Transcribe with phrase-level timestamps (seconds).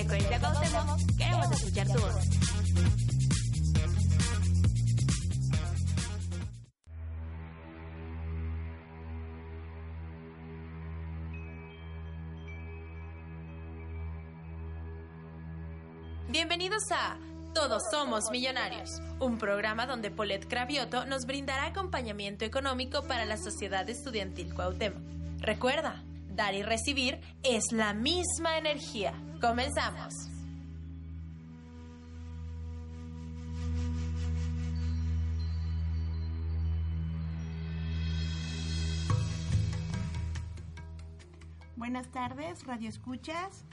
[0.00, 0.40] Frecuencia
[1.18, 2.14] queremos escuchar tu voz.
[16.28, 17.18] Bienvenidos a
[17.52, 23.86] Todos Somos Millonarios, un programa donde Polet Cravioto nos brindará acompañamiento económico para la sociedad
[23.90, 25.02] estudiantil Cuauhtémoc.
[25.40, 26.02] Recuerda,
[26.40, 29.12] dar y recibir es la misma energía.
[29.42, 30.14] Comenzamos.
[41.76, 43.66] Buenas tardes, Radio Escuchas.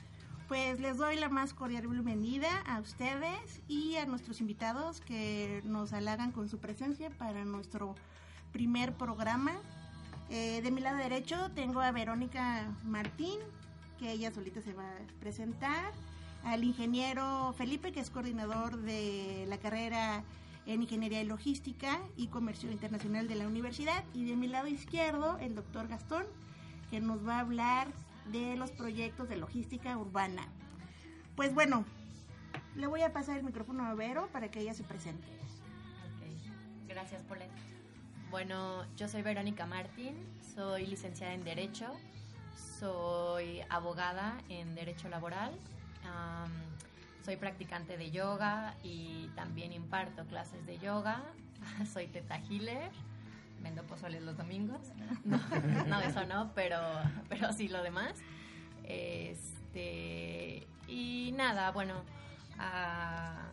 [0.49, 5.93] Pues les doy la más cordial bienvenida a ustedes y a nuestros invitados que nos
[5.93, 7.95] halagan con su presencia para nuestro
[8.51, 9.53] primer programa.
[10.29, 13.39] Eh, de mi lado derecho tengo a Verónica Martín,
[13.97, 15.93] que ella solita se va a presentar,
[16.43, 20.23] al ingeniero Felipe, que es coordinador de la carrera
[20.65, 25.37] en Ingeniería y Logística y Comercio Internacional de la universidad, y de mi lado izquierdo
[25.39, 26.25] el doctor Gastón,
[26.91, 27.87] que nos va a hablar
[28.31, 30.45] de los proyectos de logística urbana.
[31.37, 31.85] Pues bueno,
[32.75, 35.27] le voy a pasar el micrófono a Vero para que ella se presente.
[35.27, 37.49] Ok, Gracias, Polet.
[38.29, 40.13] Bueno, yo soy Verónica Martín,
[40.53, 41.85] soy licenciada en Derecho,
[42.77, 45.53] soy abogada en Derecho Laboral,
[47.23, 51.23] soy practicante de yoga y también imparto clases de yoga,
[51.93, 52.91] soy teta healer,
[53.61, 54.81] vendo pozoles los domingos,
[55.87, 56.81] no, eso no, pero,
[57.29, 58.13] pero sí lo demás.
[58.83, 61.95] Este, y nada, bueno,
[62.59, 63.47] ah,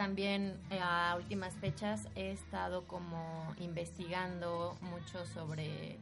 [0.00, 5.98] también eh, a últimas fechas he estado como investigando mucho sobre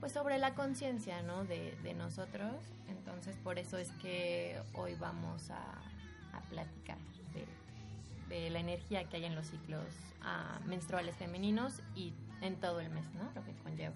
[0.00, 1.44] pues sobre la conciencia ¿no?
[1.44, 2.54] de, nosotros
[2.88, 5.60] entonces por eso es que hoy vamos a,
[6.48, 6.96] platicar
[8.30, 9.84] de, la energía que hay en los ciclos
[10.22, 13.30] ah, menstruales femeninos y en todo el mes ¿no?
[13.34, 13.94] lo que conlleva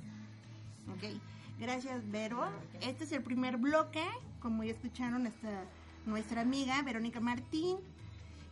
[0.92, 1.18] Ok,
[1.58, 2.46] gracias Vero.
[2.82, 4.04] Este es el primer bloque,
[4.40, 5.64] como ya escucharon esta,
[6.04, 7.78] nuestra amiga Verónica Martín.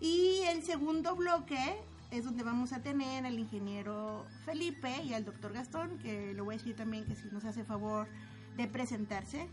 [0.03, 1.77] Y el segundo bloque
[2.11, 6.57] es donde vamos a tener al ingeniero Felipe y al doctor Gastón, que le voy
[6.57, 8.09] a decir también que si nos hace favor
[8.57, 9.47] de presentarse.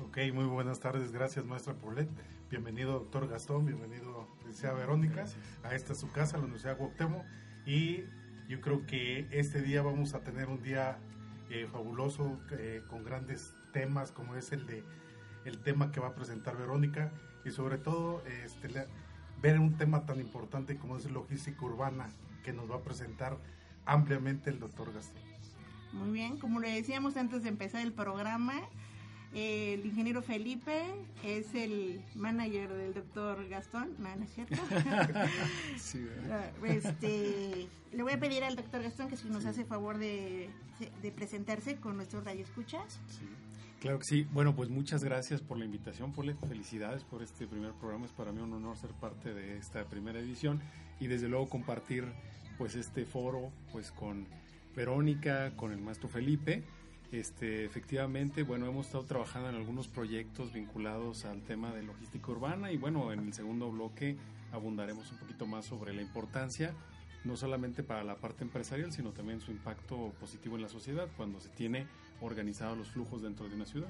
[0.00, 2.10] Ok, muy buenas tardes, gracias maestra Polet.
[2.50, 5.24] Bienvenido doctor Gastón, bienvenido licenciada Verónica
[5.62, 7.24] a esta su casa, la Universidad Cuauhtémoc.
[7.64, 8.04] Y
[8.48, 10.98] yo creo que este día vamos a tener un día
[11.48, 14.84] eh, fabuloso eh, con grandes temas como es el de
[15.46, 17.10] el tema que va a presentar Verónica
[17.46, 18.86] y sobre todo este, la-
[19.44, 22.08] ver un tema tan importante como es logística urbana
[22.42, 23.36] que nos va a presentar
[23.84, 25.20] ampliamente el doctor Gastón.
[25.92, 28.54] Muy bien, como le decíamos antes de empezar el programa,
[29.34, 30.86] eh, el ingeniero Felipe
[31.22, 34.56] es el manager del doctor Gastón, no, no es cierto.
[36.30, 40.48] Ah, este, le voy a pedir al doctor Gastón que si nos hace favor de,
[41.02, 42.98] de presentarse con nuestros radioescuchas.
[43.10, 43.28] Sí,
[43.84, 44.26] claro que sí.
[44.32, 46.38] Bueno, pues muchas gracias por la invitación, Polet.
[46.48, 48.06] Felicidades por este primer programa.
[48.06, 50.62] Es para mí un honor ser parte de esta primera edición
[51.00, 52.06] y desde luego compartir
[52.56, 54.26] pues este foro pues con
[54.74, 56.62] Verónica, con el maestro Felipe.
[57.12, 62.72] Este, efectivamente, bueno, hemos estado trabajando en algunos proyectos vinculados al tema de logística urbana
[62.72, 64.16] y bueno, en el segundo bloque
[64.50, 66.72] abundaremos un poquito más sobre la importancia
[67.24, 71.40] no solamente para la parte empresarial, sino también su impacto positivo en la sociedad cuando
[71.40, 71.86] se tiene
[72.24, 73.88] organizados los flujos dentro de una ciudad.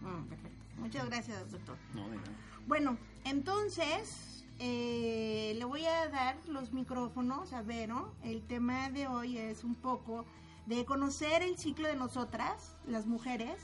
[0.00, 0.64] Mm, perfecto.
[0.78, 1.76] Muchas gracias, doctor.
[1.94, 2.30] No, de nada.
[2.66, 8.12] Bueno, entonces eh, le voy a dar los micrófonos a Vero.
[8.22, 10.24] El tema de hoy es un poco
[10.66, 13.56] de conocer el ciclo de nosotras, las mujeres,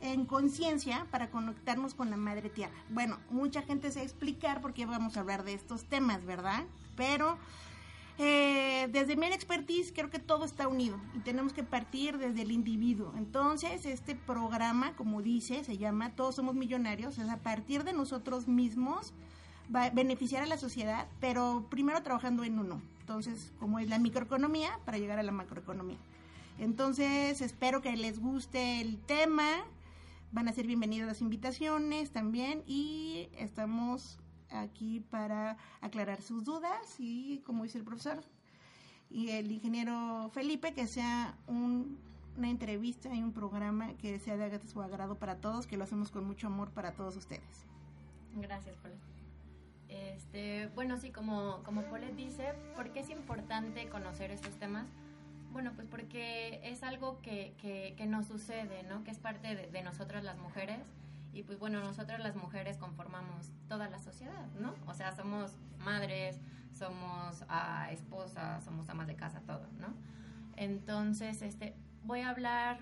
[0.00, 2.74] en conciencia para conectarnos con la madre tierra.
[2.90, 6.24] Bueno, mucha gente se va a explicar por qué vamos a hablar de estos temas,
[6.24, 6.64] ¿verdad?
[6.96, 7.38] Pero
[8.16, 12.52] eh, desde mi expertise creo que todo está unido y tenemos que partir desde el
[12.52, 13.12] individuo.
[13.16, 18.46] Entonces, este programa, como dice, se llama Todos somos millonarios, es a partir de nosotros
[18.46, 19.12] mismos
[19.74, 22.80] va a beneficiar a la sociedad, pero primero trabajando en uno.
[23.00, 25.98] Entonces, como es la microeconomía para llegar a la macroeconomía.
[26.58, 29.64] Entonces, espero que les guste el tema.
[30.32, 34.18] Van a ser bienvenidas las invitaciones también y estamos
[34.54, 38.22] aquí para aclarar sus dudas y, como dice el profesor
[39.10, 44.82] y el ingeniero Felipe, que sea una entrevista y un programa que sea de su
[44.82, 47.66] agrado para todos, que lo hacemos con mucho amor para todos ustedes.
[48.34, 48.96] Gracias, Paula.
[49.88, 54.88] Este, bueno, sí, como, como Paulette dice, ¿por qué es importante conocer estos temas?
[55.52, 59.04] Bueno, pues porque es algo que, que, nos sucede, ¿no?
[59.04, 60.80] Que es parte de, nosotras las mujeres.
[61.34, 64.74] Y pues bueno, nosotras las mujeres conformamos toda la sociedad, ¿no?
[64.86, 66.40] O sea, somos madres,
[66.72, 69.88] somos ah, esposas, somos amas de casa, todo, ¿no?
[70.56, 72.78] Entonces, este, voy a hablar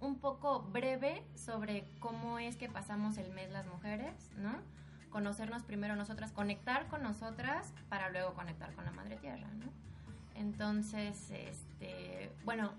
[0.00, 4.52] un poco breve sobre cómo es que pasamos el mes las mujeres, ¿no?
[5.10, 9.66] Conocernos primero nosotras, conectar con nosotras para luego conectar con la Madre Tierra, ¿no?
[10.34, 12.70] Entonces, este, bueno,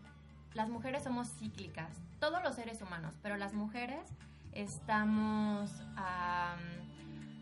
[0.53, 4.13] las mujeres somos cíclicas, todos los seres humanos, pero las mujeres
[4.53, 5.71] estamos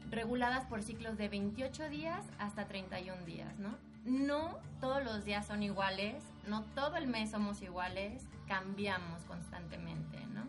[0.10, 3.76] reguladas por ciclos de 28 días hasta 31 días, ¿no?
[4.06, 10.44] No todos los días son iguales, no todo el mes somos iguales, cambiamos constantemente, ¿no?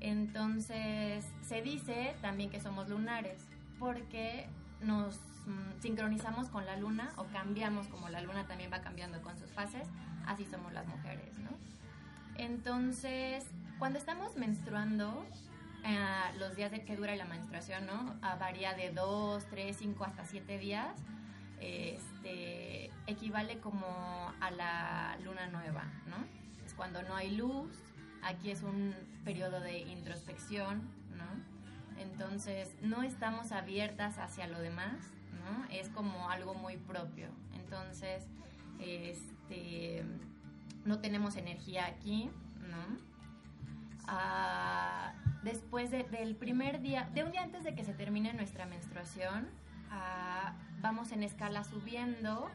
[0.00, 3.46] Entonces, se dice también que somos lunares,
[3.78, 4.48] porque
[4.80, 9.38] nos Mm, sincronizamos con la luna o cambiamos como la luna también va cambiando con
[9.38, 9.88] sus fases,
[10.26, 11.50] así somos las mujeres, ¿no?
[12.36, 13.46] Entonces,
[13.78, 15.26] cuando estamos menstruando,
[15.84, 18.16] eh, los días de que dura la menstruación, ¿no?
[18.22, 20.96] Ah, varía de 2, 3, 5 hasta 7 días.
[21.60, 26.16] Este, equivale como a la luna nueva, ¿no?
[26.64, 27.70] Es cuando no hay luz,
[28.22, 28.94] aquí es un
[29.24, 30.82] periodo de introspección,
[31.16, 32.00] ¿no?
[32.00, 34.96] Entonces, no estamos abiertas hacia lo demás,
[35.70, 37.28] es como algo muy propio.
[37.54, 38.24] Entonces,
[38.78, 40.04] este,
[40.84, 42.30] no tenemos energía aquí,
[42.68, 42.98] ¿no?
[44.06, 45.12] Ah,
[45.42, 49.48] después del primer día, de un día antes de que se termine nuestra menstruación,
[49.90, 52.50] ah, vamos en escala subiendo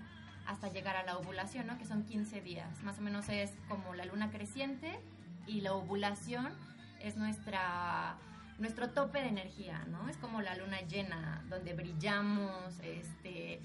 [0.45, 1.77] hasta llegar a la ovulación, ¿no?
[1.77, 2.83] Que son 15 días.
[2.83, 4.99] Más o menos es como la luna creciente
[5.47, 6.53] y la ovulación
[6.99, 8.17] es nuestra
[8.57, 10.07] nuestro tope de energía, ¿no?
[10.07, 13.59] Es como la luna llena, donde brillamos, este,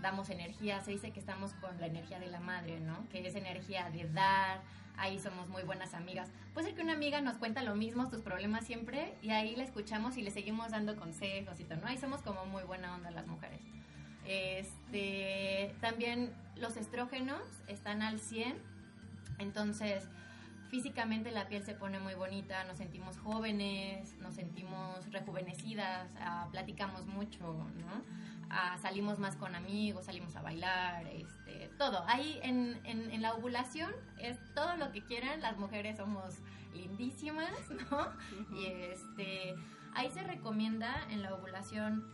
[0.00, 3.08] damos energía, se dice que estamos con la energía de la madre, ¿no?
[3.08, 4.60] Que es energía de dar,
[4.98, 6.28] ahí somos muy buenas amigas.
[6.54, 9.64] Puede ser que una amiga nos cuenta lo mismo, tus problemas siempre, y ahí la
[9.64, 11.86] escuchamos y le seguimos dando consejos y todo, ¿no?
[11.86, 13.60] Ahí somos como muy buena onda las mujeres.
[14.26, 18.56] Este, también los estrógenos están al 100,
[19.38, 20.08] entonces
[20.70, 27.06] físicamente la piel se pone muy bonita, nos sentimos jóvenes, nos sentimos rejuvenecidas, ah, platicamos
[27.06, 28.35] mucho, ¿no?
[28.48, 32.04] Ah, salimos más con amigos, salimos a bailar, este, todo.
[32.06, 36.36] Ahí en, en, la ovulación es todo lo que quieran, las mujeres somos
[36.72, 37.50] lindísimas,
[37.90, 38.08] ¿no?
[38.56, 39.54] Y este,
[39.94, 42.04] ahí se recomienda en la ovulación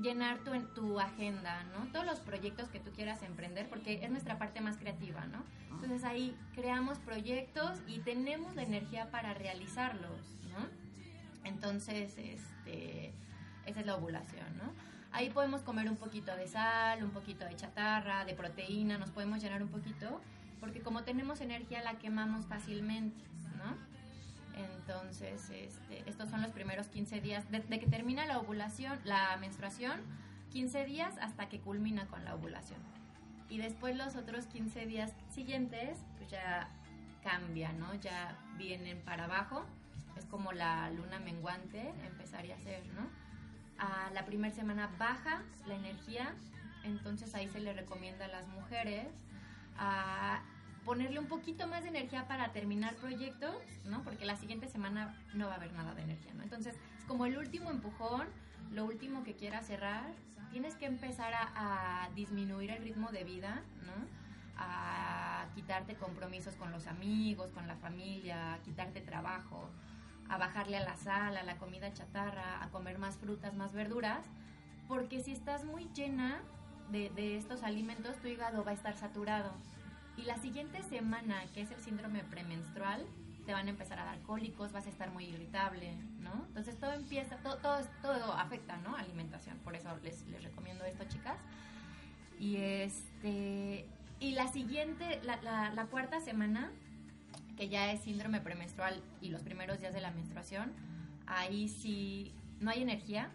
[0.00, 1.90] llenar tu, tu agenda, ¿no?
[1.92, 5.44] Todos los proyectos que tú quieras emprender, porque es nuestra parte más creativa, ¿no?
[5.70, 10.68] Entonces ahí creamos proyectos y tenemos la energía para realizarlos, ¿no?
[11.44, 13.12] Entonces, este,
[13.66, 14.91] esa es la ovulación, ¿no?
[15.12, 19.42] Ahí podemos comer un poquito de sal, un poquito de chatarra, de proteína, nos podemos
[19.42, 20.20] llenar un poquito,
[20.58, 23.22] porque como tenemos energía la quemamos fácilmente,
[23.58, 23.76] ¿no?
[24.56, 30.00] Entonces, este, estos son los primeros 15 días, desde que termina la ovulación, la menstruación,
[30.50, 32.80] 15 días hasta que culmina con la ovulación.
[33.50, 36.70] Y después los otros 15 días siguientes, pues ya
[37.22, 37.94] cambia, ¿no?
[37.96, 39.64] Ya vienen para abajo,
[40.16, 43.21] es como la luna menguante empezaría a ser, ¿no?
[43.78, 46.34] A la primera semana baja la energía,
[46.84, 49.06] entonces ahí se le recomienda a las mujeres
[49.78, 50.42] a
[50.84, 54.02] ponerle un poquito más de energía para terminar proyectos, ¿no?
[54.02, 56.42] Porque la siguiente semana no va a haber nada de energía, ¿no?
[56.42, 58.26] Entonces, es como el último empujón,
[58.72, 60.12] lo último que quieras cerrar,
[60.50, 63.92] tienes que empezar a, disminuir el ritmo de vida, ¿no?
[64.58, 69.70] A quitarte compromisos con los amigos, con la familia, a quitarte trabajo,
[70.28, 74.24] a bajarle a la sal, a la comida chatarra, a comer más frutas, más verduras,
[74.88, 76.40] porque si estás muy llena
[76.90, 79.52] de, de estos alimentos, tu hígado va a estar saturado
[80.16, 83.06] y la siguiente semana, que es el síndrome premenstrual,
[83.46, 86.44] te van a empezar a dar cólicos, vas a estar muy irritable, ¿no?
[86.48, 88.94] Entonces todo empieza, todo, todo, todo afecta, ¿no?
[88.94, 89.58] Alimentación.
[89.58, 91.38] Por eso les, les recomiendo esto, chicas.
[92.38, 93.86] Y este
[94.20, 96.70] y la siguiente, la, la, la, cuarta semana,
[97.56, 100.72] que ya es síndrome premenstrual y los primeros días de la menstruación,
[101.26, 103.30] ahí sí no hay energía,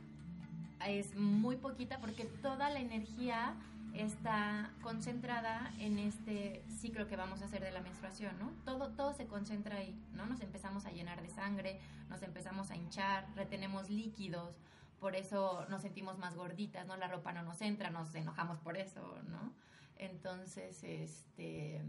[0.86, 3.56] es muy poquita porque toda la energía
[3.94, 8.52] está concentrada en este ciclo que vamos a hacer de la menstruación, ¿no?
[8.64, 10.26] Todo, todo se concentra ahí, ¿no?
[10.26, 14.56] Nos empezamos a llenar de sangre, nos empezamos a hinchar, retenemos líquidos,
[15.00, 16.96] por eso nos sentimos más gorditas, ¿no?
[16.98, 19.54] La ropa no nos entra, nos enojamos por eso, ¿no?
[19.98, 21.82] Entonces, este,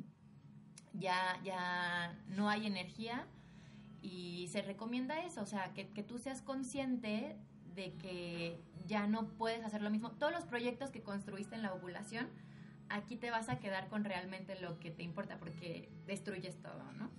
[0.94, 3.26] ya, ya no hay energía
[4.02, 7.36] y se recomienda eso, o sea, que, que tú seas consciente
[7.74, 10.12] de que ya no puedes hacer lo mismo.
[10.12, 12.28] Todos los proyectos que construiste en la ovulación,
[12.88, 17.10] aquí te vas a quedar con realmente lo que te importa porque destruyes todo, ¿no?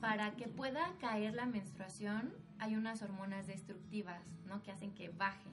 [0.00, 4.62] Para que pueda caer la menstruación, hay unas hormonas destructivas, ¿no?
[4.62, 5.50] Que hacen que baje.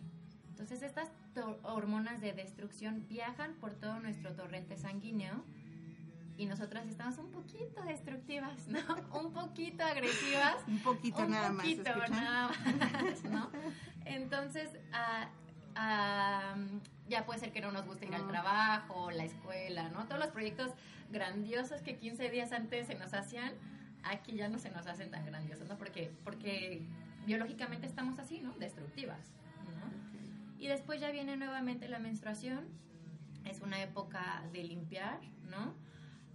[0.49, 1.11] Entonces, estas
[1.63, 5.43] hormonas de destrucción viajan por todo nuestro torrente sanguíneo
[6.37, 8.79] y nosotras estamos un poquito destructivas, ¿no?
[9.19, 10.55] Un poquito agresivas.
[10.67, 12.09] un poquito un nada poquito más.
[12.11, 13.49] nada más, ¿no?
[14.05, 15.29] Entonces, ah,
[15.75, 16.55] ah,
[17.09, 18.27] ya puede ser que no nos guste ir al Ah.
[18.27, 20.05] trabajo, la escuela, ¿no?
[20.05, 20.71] Todos los proyectos
[21.11, 23.53] grandiosos que 15 días antes se nos hacían,
[24.03, 25.77] aquí ya no se nos hacen tan grandiosos, ¿no?
[25.77, 26.81] Porque, porque
[27.25, 28.51] biológicamente estamos así, ¿no?
[28.53, 29.31] Destructivas,
[29.79, 30.61] ¿no?
[30.61, 32.65] Y después ya viene nuevamente la menstruación,
[33.45, 35.73] es una época de limpiar, ¿no?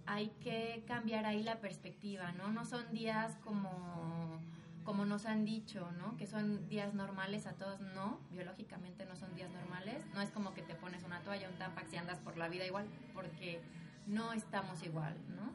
[0.05, 2.51] Hay que cambiar ahí la perspectiva, ¿no?
[2.51, 4.39] No son días como,
[4.83, 6.17] como nos han dicho, ¿no?
[6.17, 10.53] Que son días normales a todos, no, biológicamente no son días normales, no es como
[10.53, 13.61] que te pones una toalla, un tampax y andas por la vida igual, porque
[14.07, 15.51] no estamos igual, ¿no?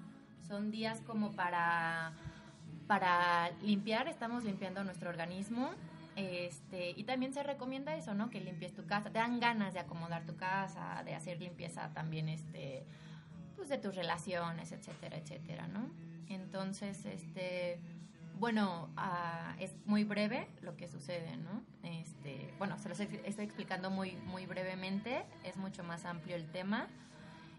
[0.47, 2.13] Son días como para,
[2.87, 5.73] para limpiar, estamos limpiando nuestro organismo,
[6.19, 8.29] este, y también se recomienda eso, ¿no?
[8.29, 9.11] Que limpies tu casa.
[9.11, 12.85] Te dan ganas de acomodar tu casa, de hacer limpieza también, este,
[13.59, 15.91] pues de tus relaciones, etcétera, etcétera, ¿no?
[16.29, 17.81] Entonces, este,
[18.39, 21.63] bueno, ah, es muy breve lo que sucede, ¿no?
[21.83, 25.25] Este, bueno, se los estoy explicando muy, muy brevemente.
[25.43, 26.87] Es mucho más amplio el tema.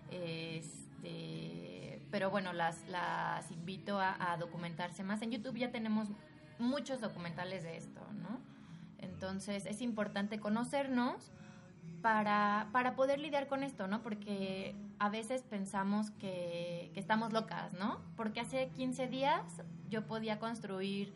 [0.09, 5.21] Este, pero bueno, las, las invito a documentarse más.
[5.21, 6.07] En YouTube ya tenemos
[6.59, 8.39] muchos documentales de esto, ¿no?
[8.99, 11.31] Entonces es importante conocernos
[12.01, 14.01] para, para poder lidiar con esto, ¿no?
[14.01, 17.99] Porque a veces pensamos que, que estamos locas, ¿no?
[18.15, 19.43] Porque hace 15 días
[19.89, 21.13] yo podía construir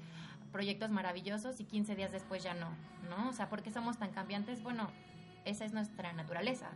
[0.52, 2.70] proyectos maravillosos y 15 días después ya no,
[3.10, 3.30] ¿no?
[3.30, 4.62] O sea, ¿por qué somos tan cambiantes?
[4.62, 4.90] Bueno,
[5.46, 6.70] esa es nuestra naturaleza,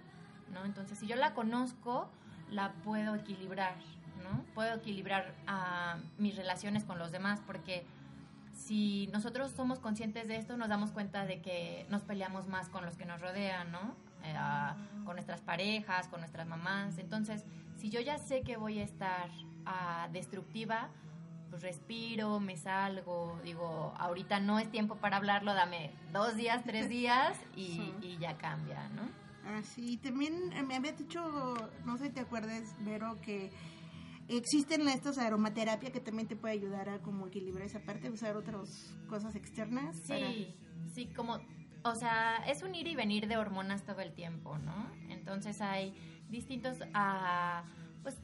[0.54, 0.66] ¿no?
[0.66, 2.10] Entonces, si yo la conozco,
[2.50, 3.76] la puedo equilibrar,
[4.24, 4.44] ¿no?
[4.54, 7.86] Puedo equilibrar ah, mis relaciones con los demás porque
[8.58, 12.86] si nosotros somos conscientes de esto, nos damos cuenta de que nos peleamos más con
[12.86, 13.96] los que nos rodean, ¿no?
[14.24, 16.98] Eh, ah, con nuestras parejas, con nuestras mamás.
[16.98, 17.46] Entonces,
[17.78, 19.30] si yo ya sé que voy a estar
[19.66, 20.90] ah, destructiva,
[21.52, 26.90] pues respiro, me salgo, digo, ahorita no es tiempo para hablarlo, dame dos días, tres
[26.98, 27.94] días y, Sí.
[28.02, 29.04] y ya cambia, ¿no?
[29.46, 33.50] Ah, sí, también eh, me había dicho, no sé si te acuerdas, Vero, que
[34.30, 38.94] existen estas aromaterapia que también te puede ayudar a como equilibrar esa parte, usar otras
[39.08, 39.96] cosas externas.
[40.04, 40.56] Sí,
[40.94, 41.40] sí, como,
[41.84, 44.92] o sea, es un ir y venir de hormonas todo el tiempo, ¿no?
[45.10, 45.94] Entonces hay
[46.30, 47.64] distintos, ah,
[48.04, 48.18] pues,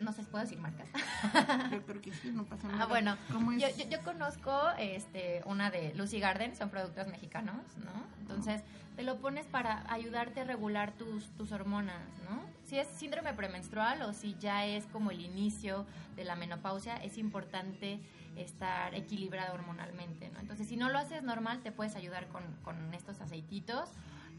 [0.00, 0.88] no sé, ¿puedo decir marcas?
[0.90, 2.84] Para, yo creo que sí, no pasa nada.
[2.84, 3.16] Ah, bueno,
[3.58, 7.92] yo, yo, yo conozco este, una de Lucy Garden, son productos mexicanos, ¿no?
[8.20, 8.62] Entonces,
[8.96, 12.42] te lo pones para ayudarte a regular tus, tus hormonas, ¿no?
[12.72, 15.84] Si es síndrome premenstrual o si ya es como el inicio
[16.16, 18.00] de la menopausia, es importante
[18.34, 20.40] estar equilibrado hormonalmente, ¿no?
[20.40, 23.90] Entonces, si no lo haces normal, te puedes ayudar con, con estos aceititos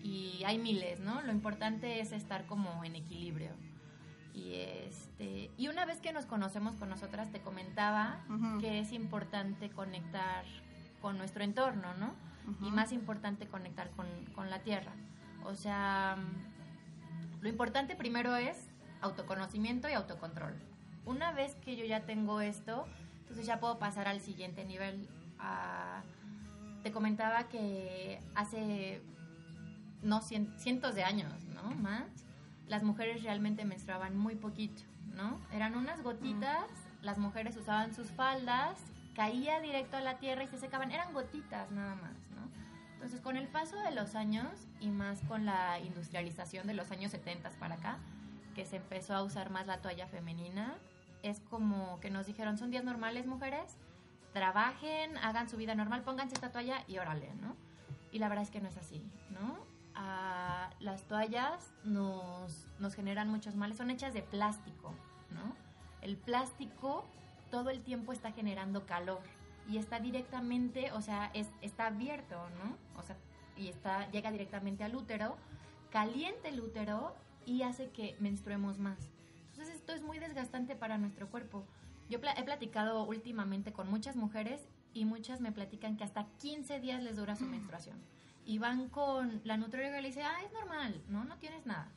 [0.01, 1.21] y hay miles, ¿no?
[1.21, 3.51] Lo importante es estar como en equilibrio.
[4.33, 8.61] Y este y una vez que nos conocemos con nosotras te comentaba Ujú.
[8.61, 10.43] que es importante conectar
[11.03, 12.15] con nuestro entorno, ¿no?
[12.67, 14.93] Y más importante conectar con, con la tierra.
[15.45, 16.17] O sea,
[17.43, 18.69] lo importante primero es
[19.01, 20.53] autoconocimiento y autocontrol.
[21.05, 22.87] Una vez que yo ya tengo esto,
[23.19, 25.09] entonces ya puedo pasar al siguiente nivel.
[25.39, 26.01] Ah,
[26.83, 29.01] te comentaba que hace
[30.01, 31.63] no cien- cientos de años, ¿no?
[31.75, 32.05] Más,
[32.67, 34.81] las mujeres realmente menstruaban muy poquito,
[35.13, 35.37] ¿no?
[35.51, 36.65] Eran unas gotitas,
[37.01, 38.79] las mujeres usaban sus faldas,
[39.15, 42.13] caía directo a la tierra y se secaban, eran gotitas nada más.
[43.03, 44.47] Entonces, con el paso de los años
[44.79, 47.97] y más con la industrialización de los años 70 para acá,
[48.55, 50.77] que se empezó a usar más la toalla femenina,
[51.21, 53.75] es como que nos dijeron, son días normales, mujeres,
[54.31, 57.57] trabajen, hagan su vida normal, pónganse esta toalla y órale, ¿no?
[58.13, 59.57] Y la verdad es que no es así, ¿no?
[59.95, 64.93] Ah, las toallas nos, nos generan muchos males, son hechas de plástico,
[65.29, 65.57] ¿no?
[66.01, 67.03] El plástico
[67.51, 69.19] todo el tiempo está generando calor
[69.69, 72.77] y está directamente, o sea, es, está abierto, ¿no?
[72.99, 73.15] O sea,
[73.57, 75.37] y está, llega directamente al útero,
[75.91, 77.15] calienta el útero
[77.45, 78.97] y hace que menstruemos más.
[79.51, 81.63] Entonces esto es muy desgastante para nuestro cuerpo.
[82.09, 86.79] Yo pla- he platicado últimamente con muchas mujeres y muchas me platican que hasta 15
[86.79, 87.97] días les dura su menstruación.
[88.45, 91.87] y van con la nutrióloga y le dice, ah, es normal, no, no tienes nada.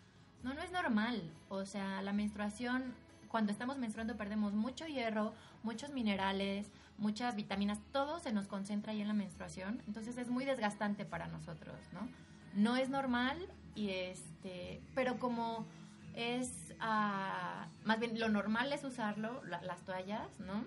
[0.44, 1.28] No, no es normal.
[1.49, 2.94] O sea, la menstruación,
[3.28, 5.32] cuando estamos menstruando perdemos mucho hierro,
[5.64, 9.83] muchos minerales, muchas vitaminas, todo se nos concentra ahí en la menstruación.
[9.87, 12.09] Entonces es muy desgastante para nosotros, ¿no?
[12.55, 13.38] No es normal
[13.75, 15.67] y este, pero como
[16.15, 20.65] es, ah, más bien lo normal es usarlo, las toallas, ¿no?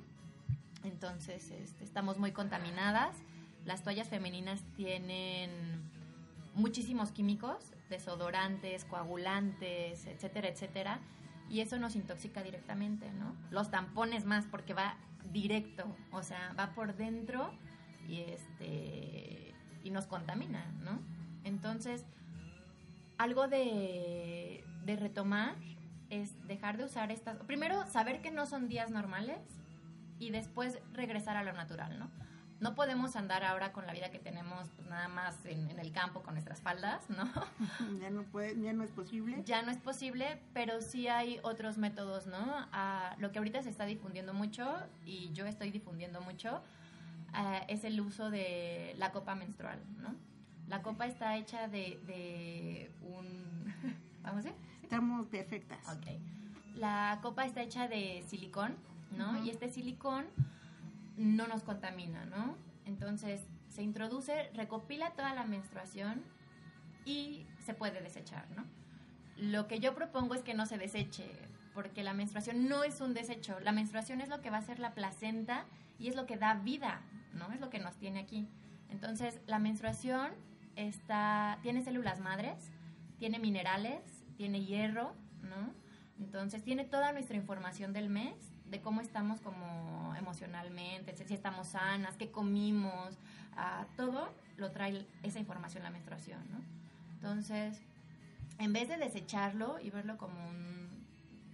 [0.83, 3.15] Entonces este, estamos muy contaminadas.
[3.65, 5.81] Las toallas femeninas tienen
[6.55, 10.99] muchísimos químicos, desodorantes, coagulantes, etcétera, etcétera,
[11.49, 13.35] y eso nos intoxica directamente, ¿no?
[13.49, 14.95] Los tampones más porque va
[15.31, 17.53] directo, o sea, va por dentro
[18.07, 20.99] y este y nos contamina, ¿no?
[21.43, 22.05] Entonces,
[23.17, 25.55] algo de, de retomar
[26.09, 29.39] es dejar de usar estas, primero saber que no son días normales
[30.19, 32.09] y después regresar a lo natural, ¿no?
[32.59, 36.21] No podemos andar ahora con la vida que tenemos pues, nada más en, el campo
[36.21, 37.23] con nuestras faldas, ¿no?
[38.01, 39.41] Ya no, puede, ya no es posible.
[39.45, 42.67] Ya no es posible, pero sí hay otros métodos, ¿no?
[43.17, 44.75] lo que ahorita se está difundiendo mucho
[45.05, 46.61] y yo estoy difundiendo mucho
[47.35, 50.15] eh, es el uso de la copa menstrual, ¿no?
[50.67, 53.73] La copa está hecha de, un...
[54.23, 54.55] ¿Vamos a ver?
[54.83, 55.79] Estamos perfectas.
[55.89, 56.07] Ok.
[56.75, 58.75] La copa está hecha de silicón,
[59.17, 59.43] ¿no?
[59.43, 60.25] Y este silicón
[61.19, 62.57] no nos contamina, ¿no?
[62.85, 66.23] Entonces se introduce, recopila toda la menstruación
[67.05, 68.65] y se puede desechar, ¿no?
[69.35, 71.29] Lo que yo propongo es que no se deseche,
[71.73, 74.79] porque la menstruación no es un desecho, la menstruación es lo que va a ser
[74.79, 75.65] la placenta
[75.97, 77.01] y es lo que da vida,
[77.33, 77.51] ¿no?
[77.51, 78.47] Es lo que nos tiene aquí.
[78.89, 80.31] Entonces, la menstruación
[80.77, 82.71] está, tiene células madres,
[83.17, 84.01] tiene minerales,
[84.37, 85.73] tiene hierro, ¿no?
[86.17, 88.35] Entonces, tiene toda nuestra información del mes
[88.69, 93.17] de cómo estamos como emocionalmente, si estamos sanas, qué comimos,
[93.55, 96.59] ah, todo lo trae esa información la menstruación, ¿no?
[97.15, 97.81] Entonces,
[98.59, 100.89] en vez de desecharlo y verlo como un,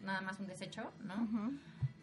[0.04, 1.52] nada más un desecho, ¿no?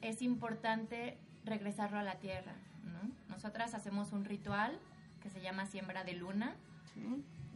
[0.00, 3.10] Es importante regresarlo a la tierra, ¿no?
[3.28, 4.78] Nosotras hacemos un ritual
[5.22, 6.54] que se llama siembra de luna,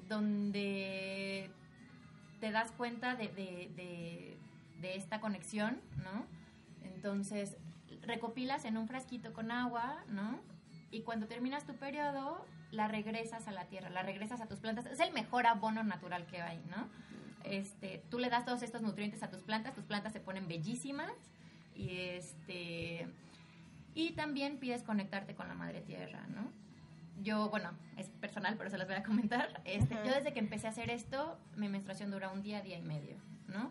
[0.08, 1.50] donde
[2.40, 4.36] te das cuenta de, de,
[4.80, 6.35] de esta conexión, ¿no?
[7.06, 7.56] Entonces,
[8.02, 10.40] recopilas en un frasquito con agua, ¿no?
[10.90, 14.86] Y cuando terminas tu periodo, la regresas a la tierra, la regresas a tus plantas.
[14.86, 16.88] Es el mejor abono natural que hay, ¿no?
[17.44, 21.12] Este, tú le das todos estos nutrientes a tus plantas, tus plantas se ponen bellísimas
[21.76, 23.06] y este
[23.94, 26.50] y también pides conectarte con la madre tierra, ¿no?
[27.22, 29.62] Yo, bueno, es personal, pero se los voy a comentar.
[29.64, 32.82] Este, yo desde que empecé a hacer esto, mi menstruación dura un día, día y
[32.82, 33.14] medio,
[33.46, 33.70] ¿no?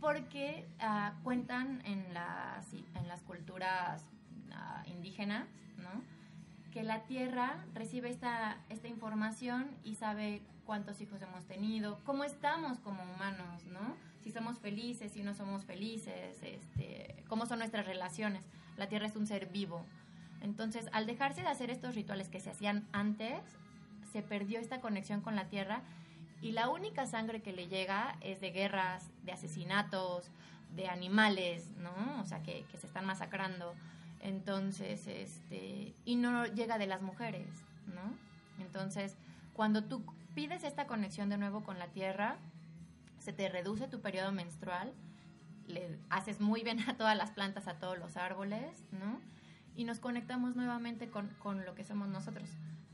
[0.00, 4.04] Porque ah, cuentan en las, en las culturas
[4.52, 6.02] ah, indígenas, ¿no?
[6.72, 12.78] Que la tierra recibe esta, esta información y sabe cuántos hijos hemos tenido, cómo estamos
[12.80, 13.96] como humanos, ¿no?
[14.22, 18.42] Si somos felices, si no somos felices, este, cómo son nuestras relaciones.
[18.76, 19.84] La tierra es un ser vivo.
[20.42, 23.40] Entonces, al dejarse de hacer estos rituales que se hacían antes,
[24.12, 25.82] se perdió esta conexión con la tierra
[26.40, 30.30] y la única sangre que le llega es de guerras, de asesinatos,
[30.74, 32.20] de animales, ¿no?
[32.20, 33.74] O sea, que, se están masacrando.
[34.20, 37.48] Entonces, este, y no llega de las mujeres,
[37.86, 38.14] ¿no?
[38.62, 39.16] Entonces,
[39.52, 42.36] cuando tú pides esta conexión de nuevo con la tierra,
[43.18, 44.92] se te reduce tu periodo menstrual,
[45.66, 49.20] le haces muy bien a todas las plantas, a todos los árboles, ¿no?
[49.74, 52.48] Y nos conectamos nuevamente con, con lo que somos nosotros.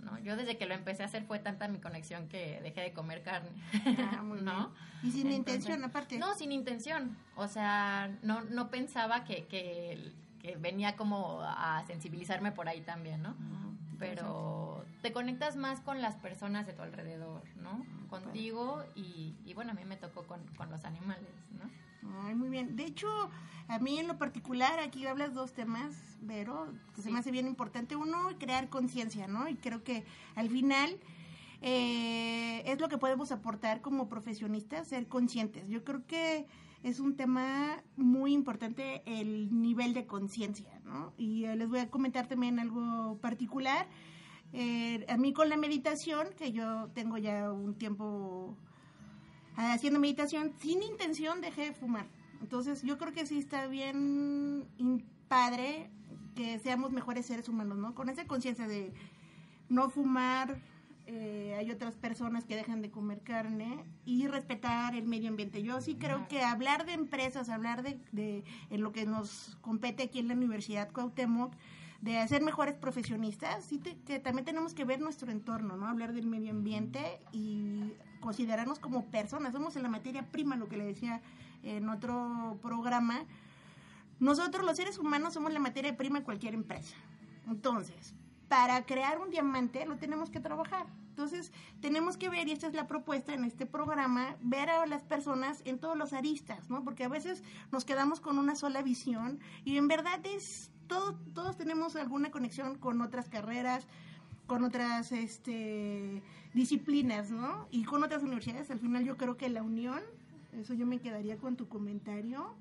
[0.04, 0.18] ¿No?
[0.20, 3.22] Yo desde que lo empecé a hacer fue tanta mi conexión que dejé de comer
[3.22, 3.50] carne,
[3.98, 4.72] ah, ¿no?
[5.02, 6.18] Y sin intención aparte.
[6.18, 7.16] No, sin intención.
[7.36, 10.12] O sea, no, no pensaba que, que,
[10.58, 13.30] venía como a sensibilizarme por ahí también, ¿no?
[13.30, 17.84] Ah, Pero te conectas más con las personas de tu alrededor, ¿no?
[17.86, 21.68] Ah, Contigo y, y, bueno, a mí me tocó con, con los animales, ¿no?
[22.22, 22.76] Ay, muy bien.
[22.76, 23.08] De hecho,
[23.68, 27.46] a mí en lo particular, aquí hablas dos temas, Vero, que se me hace bien
[27.46, 27.96] importante.
[27.96, 29.48] Uno, crear conciencia, ¿no?
[29.48, 30.98] Y creo que al final
[31.60, 35.68] eh, es lo que podemos aportar como profesionistas, ser conscientes.
[35.68, 36.46] Yo creo que
[36.82, 41.14] es un tema muy importante el nivel de conciencia, ¿no?
[41.16, 43.88] Y eh, les voy a comentar también algo particular.
[44.52, 48.56] Eh, a mí con la meditación, que yo tengo ya un tiempo
[49.56, 52.06] haciendo meditación sin intención dejé de fumar.
[52.40, 54.66] Entonces yo creo que sí está bien
[55.28, 55.90] padre
[56.34, 57.94] que seamos mejores seres humanos, ¿no?
[57.94, 58.92] Con esa conciencia de
[59.68, 60.58] no fumar,
[61.06, 65.62] eh, hay otras personas que dejan de comer carne y respetar el medio ambiente.
[65.62, 70.04] Yo sí creo que hablar de empresas, hablar de, de en lo que nos compete
[70.04, 71.52] aquí en la Universidad Cuauhtémoc,
[72.04, 75.86] de ser mejores profesionistas, sí que también tenemos que ver nuestro entorno, ¿no?
[75.86, 79.54] Hablar del medio ambiente y considerarnos como personas.
[79.54, 81.22] Somos en la materia prima, lo que le decía
[81.62, 83.24] en otro programa.
[84.20, 86.94] Nosotros los seres humanos somos la materia prima de cualquier empresa.
[87.46, 88.14] Entonces,
[88.48, 90.86] para crear un diamante lo tenemos que trabajar.
[91.14, 95.04] Entonces, tenemos que ver, y esta es la propuesta en este programa, ver a las
[95.04, 96.82] personas en todos los aristas, ¿no?
[96.82, 101.56] Porque a veces nos quedamos con una sola visión y en verdad es, todo, todos
[101.56, 103.86] tenemos alguna conexión con otras carreras,
[104.48, 106.20] con otras este,
[106.52, 107.68] disciplinas, ¿no?
[107.70, 108.72] Y con otras universidades.
[108.72, 110.00] Al final yo creo que la unión,
[110.52, 112.56] eso yo me quedaría con tu comentario,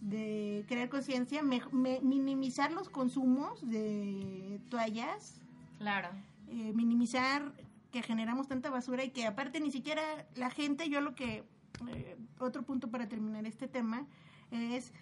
[0.00, 5.40] de crear conciencia, minimizar los consumos de toallas.
[5.78, 6.08] Claro.
[6.48, 7.52] Eh, minimizar
[7.92, 10.02] que generamos tanta basura y que aparte ni siquiera
[10.34, 11.44] la gente, yo lo que,
[11.88, 14.06] eh, otro punto para terminar este tema
[14.50, 14.92] es,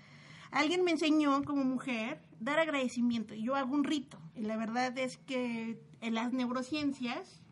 [0.51, 5.17] alguien me enseñó como mujer dar agradecimiento, yo hago un rito y la verdad es
[5.19, 7.43] que en las neurociencias,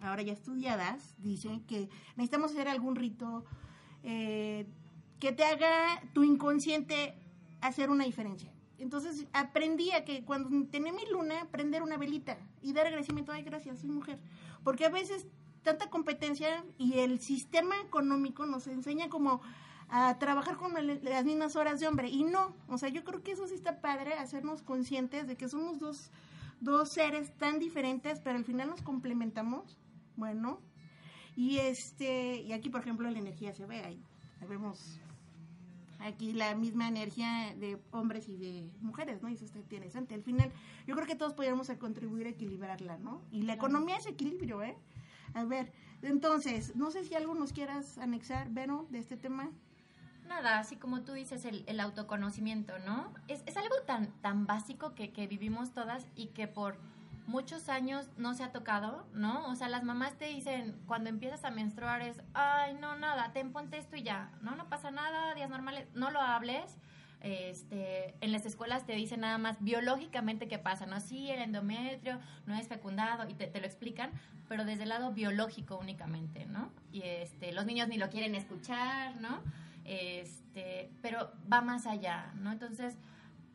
[0.00, 3.44] ahora ya estudiadas, dicen que necesitamos hacer algún rito
[4.02, 4.66] eh,
[5.18, 7.14] que te haga tu inconsciente
[7.60, 8.52] hacer una diferencia.
[8.78, 13.44] Entonces aprendí a que cuando tenía mi luna, prender una velita y dar agradecimiento, ay,
[13.44, 14.18] gracias, soy mujer.
[14.64, 15.26] Porque a veces
[15.62, 19.40] tanta competencia y el sistema económico nos enseña como
[19.88, 22.08] a trabajar con las mismas horas de hombre.
[22.08, 25.48] Y no, o sea, yo creo que eso sí está padre, hacernos conscientes de que
[25.48, 26.10] somos dos,
[26.60, 29.76] dos seres tan diferentes, pero al final nos complementamos.
[30.16, 30.60] Bueno,
[31.36, 34.02] y este, y aquí por ejemplo la energía se ve ahí.
[34.48, 34.98] Vemos
[36.02, 39.28] aquí la misma energía de hombres y de mujeres, ¿no?
[39.28, 40.14] Y eso está interesante.
[40.14, 40.52] Al final,
[40.86, 43.22] yo creo que todos podríamos contribuir a equilibrarla, ¿no?
[43.30, 44.76] Y la economía es equilibrio, ¿eh?
[45.34, 49.50] A ver, entonces, no sé si algo nos quieras anexar, Vero, de este tema.
[50.26, 53.12] Nada, así como tú dices, el, el autoconocimiento, ¿no?
[53.28, 56.78] Es, es, algo tan, tan básico que, que vivimos todas y que por
[57.26, 59.46] muchos años no se ha tocado, ¿no?
[59.48, 63.52] O sea, las mamás te dicen, cuando empiezas a menstruar es, ay, no, nada, ten,
[63.52, 66.78] ponte esto y ya, no, no pasa nada, días normales, no lo hables.
[67.20, 70.98] Este, en las escuelas te dicen nada más biológicamente qué pasa, ¿no?
[70.98, 74.10] Sí, el endometrio no es fecundado y te, te, lo explican,
[74.48, 76.72] pero desde el lado biológico únicamente, ¿no?
[76.90, 79.40] Y este, los niños ni lo quieren escuchar, ¿no?
[79.84, 82.50] Este, pero va más allá, ¿no?
[82.50, 82.98] Entonces,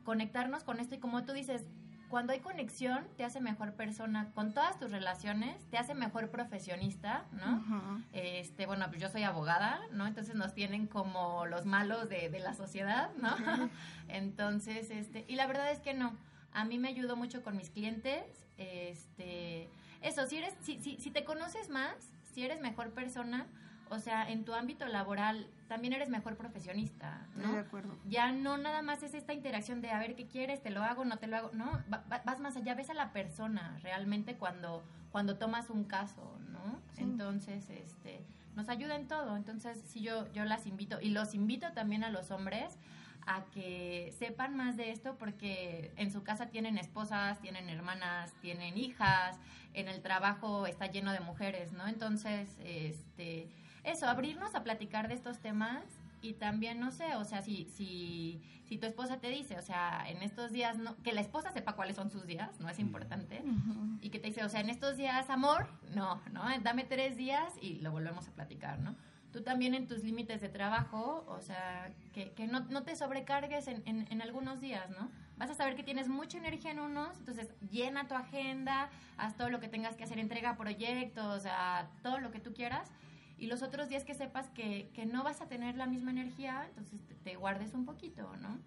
[0.06, 1.68] conectarnos con esto y como tú dices,
[2.10, 7.26] cuando hay conexión, te hace mejor persona con todas tus relaciones, te hace mejor profesionista,
[7.34, 8.04] ¿no?
[8.14, 10.08] Este, bueno, pues yo soy abogada, ¿no?
[10.08, 13.36] Entonces nos tienen como los malos de, de la sociedad, ¿no?
[14.08, 16.16] Entonces, este, y la verdad es que no.
[16.54, 18.24] A mí me ayudó mucho con mis clientes,
[18.58, 19.70] este,
[20.02, 21.94] eso, si eres, si, si, si te conoces más,
[22.34, 23.48] si eres mejor persona,
[23.90, 27.54] o sea, en tu ámbito laboral también eres mejor profesionista, ¿no?
[27.54, 27.98] De acuerdo.
[28.08, 31.06] Ya no nada más es esta interacción de a ver qué quieres, te lo hago,
[31.06, 35.38] no te lo hago, no, vas más allá, ves a la persona realmente cuando cuando
[35.38, 36.80] tomas un caso, ¿no?
[36.94, 37.02] Sí.
[37.02, 39.36] Entonces, este, nos ayuda en todo.
[39.36, 42.78] Entonces, sí yo yo las invito y los invito también a los hombres
[43.26, 48.78] a que sepan más de esto porque en su casa tienen esposas, tienen hermanas, tienen
[48.78, 49.38] hijas,
[49.74, 51.88] en el trabajo está lleno de mujeres, ¿no?
[51.88, 53.50] Entonces, este
[53.92, 55.84] eso, abrirnos a platicar de estos temas
[56.22, 60.04] y también, no sé, o sea, si, si, si tu esposa te dice, o sea,
[60.08, 63.42] en estos días, no, que la esposa sepa cuáles son sus días, no es importante,
[63.44, 64.00] uh -huh.
[64.02, 67.54] y que te dice, o sea, en estos días, amor, no, no, dame tres días
[67.62, 68.96] y lo volvemos a platicar, ¿no?
[69.32, 73.68] Tú también en tus límites de trabajo, o sea, que, que no, no, te sobrecargues
[73.68, 75.12] en, en, en, algunos días, ¿no?
[75.38, 79.50] Vas a saber que tienes mucha energía en unos, entonces llena tu agenda, haz todo
[79.50, 82.92] lo que tengas que hacer, entrega proyectos, o sea, todo lo que tú quieras,
[83.38, 86.66] y los otros días que sepas que, que no vas a tener la misma energía,
[86.70, 88.58] entonces te, te, guardes un poquito, ¿no?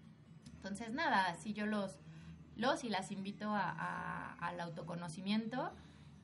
[0.56, 1.96] Entonces, nada, si yo los,
[2.56, 5.72] los y las invito a, a, al autoconocimiento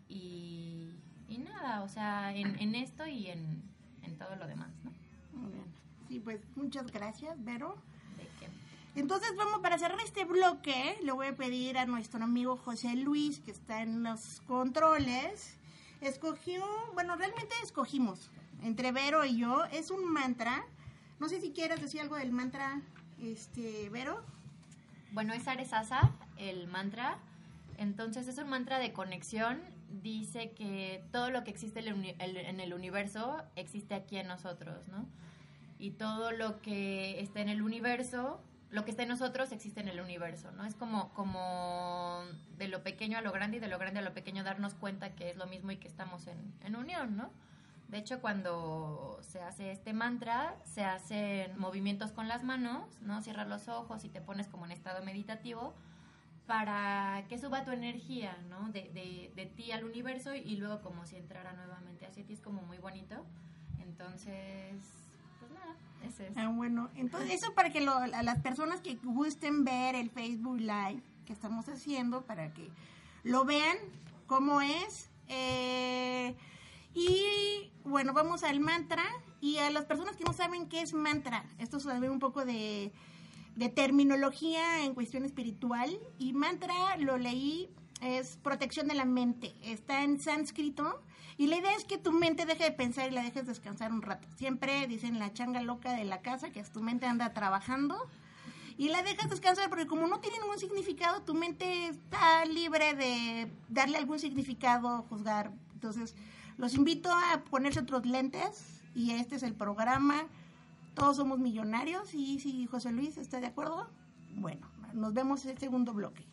[0.09, 0.91] y,
[1.29, 3.63] y, nada, o sea, en, en esto y en,
[4.03, 4.93] en, todo lo demás, ¿no?
[5.41, 5.65] Muy bien.
[6.07, 7.77] Sí, pues muchas gracias, Vero.
[8.17, 9.01] ¿De qué?
[9.01, 13.41] Entonces, vamos, para cerrar este bloque, le voy a pedir a nuestro amigo José Luis,
[13.41, 15.57] que está en los controles,
[16.01, 18.31] escogió, bueno, realmente escogimos
[18.63, 20.65] entre Vero y yo, es un mantra.
[21.19, 22.81] No sé si quieres decir algo del mantra,
[23.21, 24.23] este, Vero.
[25.13, 27.19] Bueno, es Aresasa, el mantra.
[27.79, 29.61] Entonces es un mantra de conexión.
[30.03, 35.07] Dice que todo lo que existe en el universo existe aquí en nosotros, ¿no?
[35.79, 39.89] Y todo lo que está en el universo, lo que está en nosotros existe en
[39.89, 40.65] el universo, ¿no?
[40.65, 42.23] Es como, como
[42.59, 45.15] de lo pequeño a lo grande y de lo grande a lo pequeño darnos cuenta
[45.15, 47.31] que es lo mismo y que estamos en, en unión, ¿no?
[47.89, 53.23] De hecho, cuando se hace este mantra, se hacen movimientos con las manos, ¿no?
[53.23, 55.73] Cierras los ojos y te pones como en estado meditativo
[56.49, 58.69] para que suba tu energía, ¿no?
[58.71, 62.41] De, de, de ti al universo y luego como si entrara nuevamente hacia ti, es
[62.41, 63.25] como muy bonito.
[63.81, 64.96] Entonces,
[66.37, 70.59] Ah, bueno, entonces eso para que lo- a las personas que gusten ver el Facebook
[70.61, 72.69] Live que estamos haciendo, para que
[73.25, 73.77] lo vean
[74.27, 75.11] cómo es.
[75.29, 76.35] Eh,
[76.95, 79.03] y bueno, vamos al mantra.
[79.41, 82.45] Y a las personas que no saben qué es mantra, esto es saber un poco
[82.45, 82.91] de,
[83.55, 85.99] de terminología en cuestión espiritual.
[86.19, 87.69] Y mantra lo leí,
[88.01, 89.55] es protección de la mente.
[89.63, 91.01] Está en sánscrito.
[91.39, 94.03] Y la idea es que tu mente deje de pensar y la dejes descansar un
[94.03, 94.27] rato.
[94.37, 98.09] Siempre dicen la changa loca de la casa, que es tu mente anda trabajando
[98.79, 103.51] y la dejas descansar porque como no tiene ningún significado, tu mente está libre de
[103.69, 105.51] darle algún significado, juzgar.
[105.75, 106.15] Entonces,
[106.59, 110.27] los invito a ponerse otros lentes y este es el programa.
[110.95, 113.89] Todos somos millonarios y si José Luis está de acuerdo,
[114.35, 116.27] bueno, nos vemos en el segundo bloque.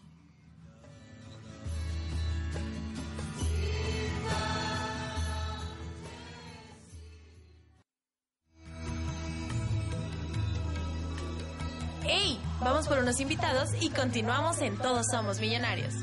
[12.84, 15.94] Vamos por unos invitados y continuamos en Todos Somos Millonarios.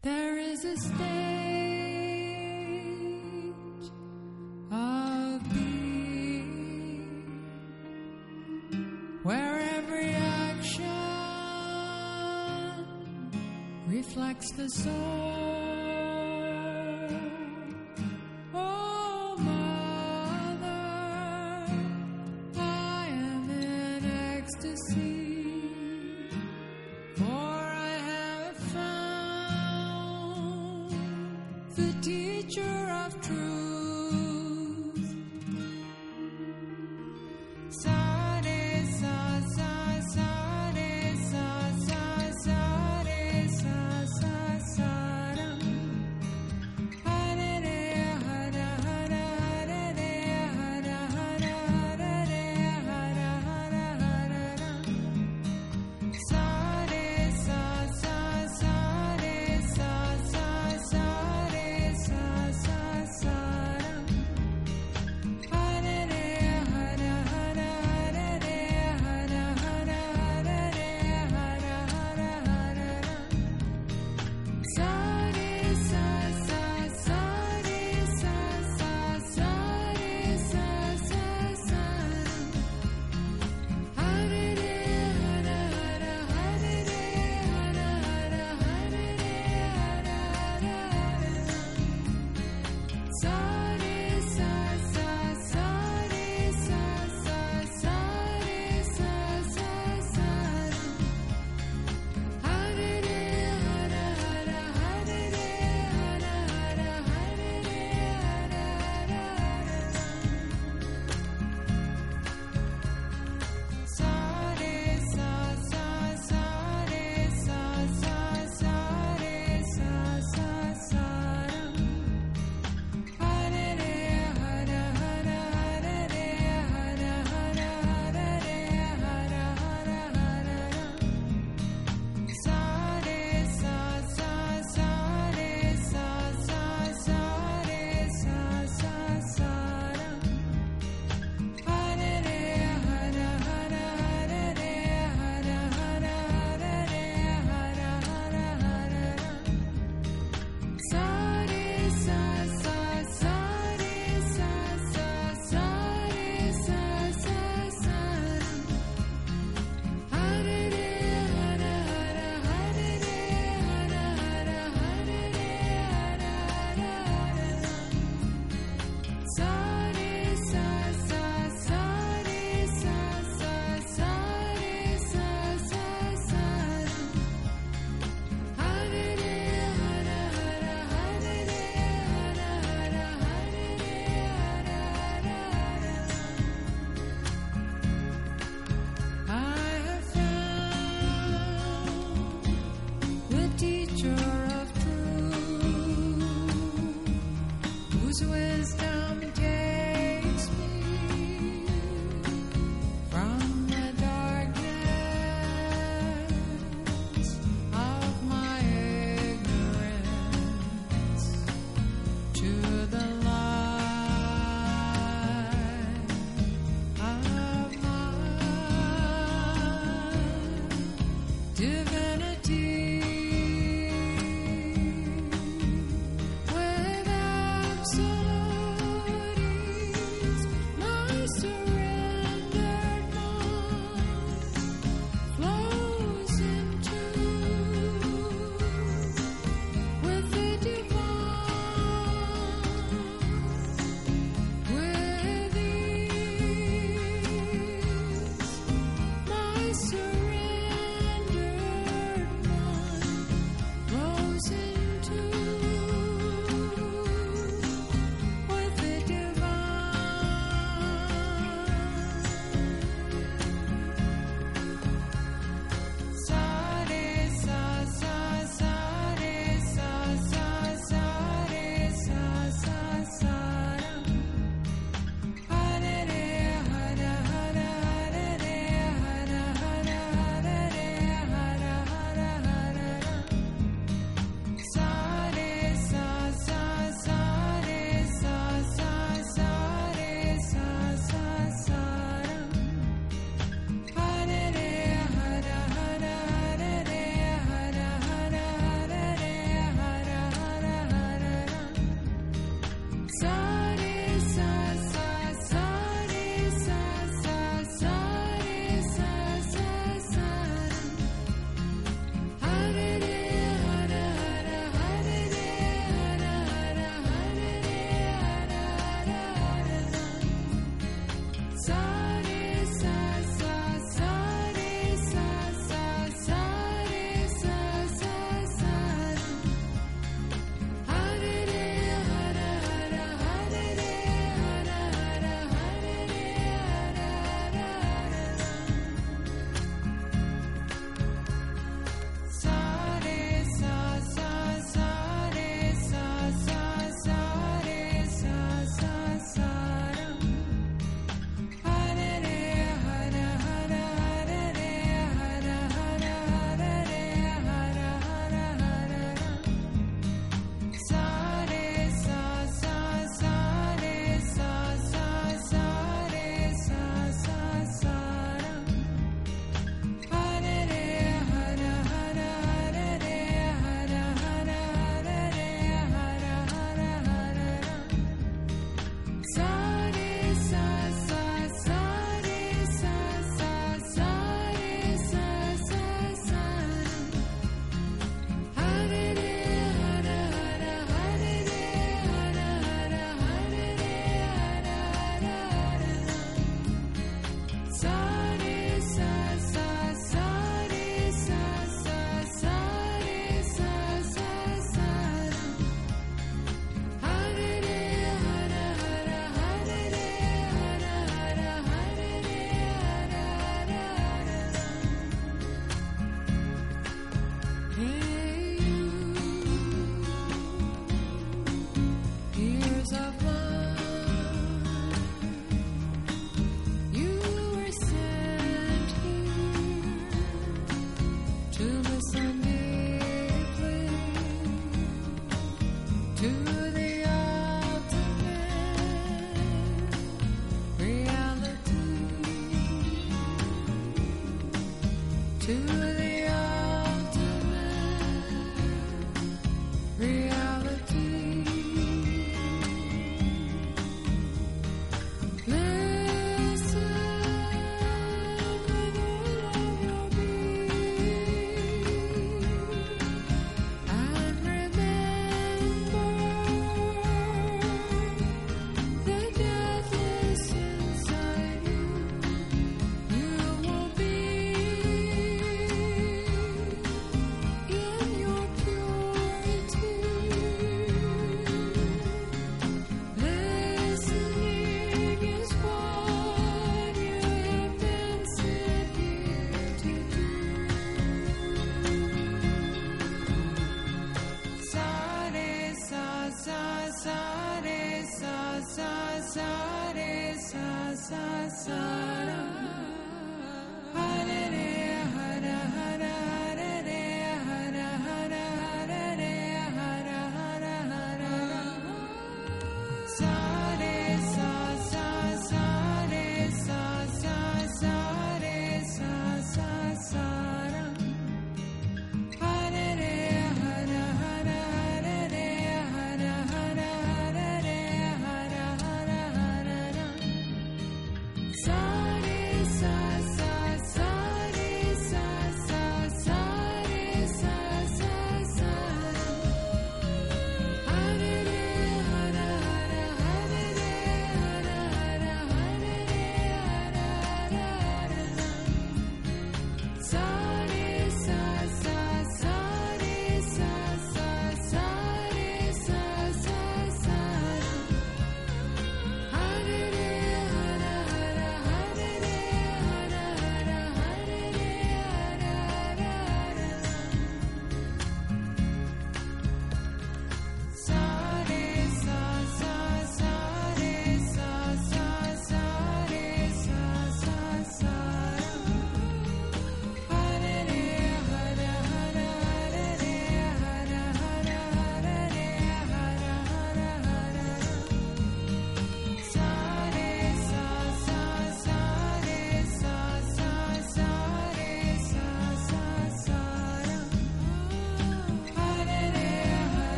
[0.00, 0.98] There is a stage
[4.72, 5.42] of
[9.60, 10.84] every action
[13.86, 15.77] reflects the soul.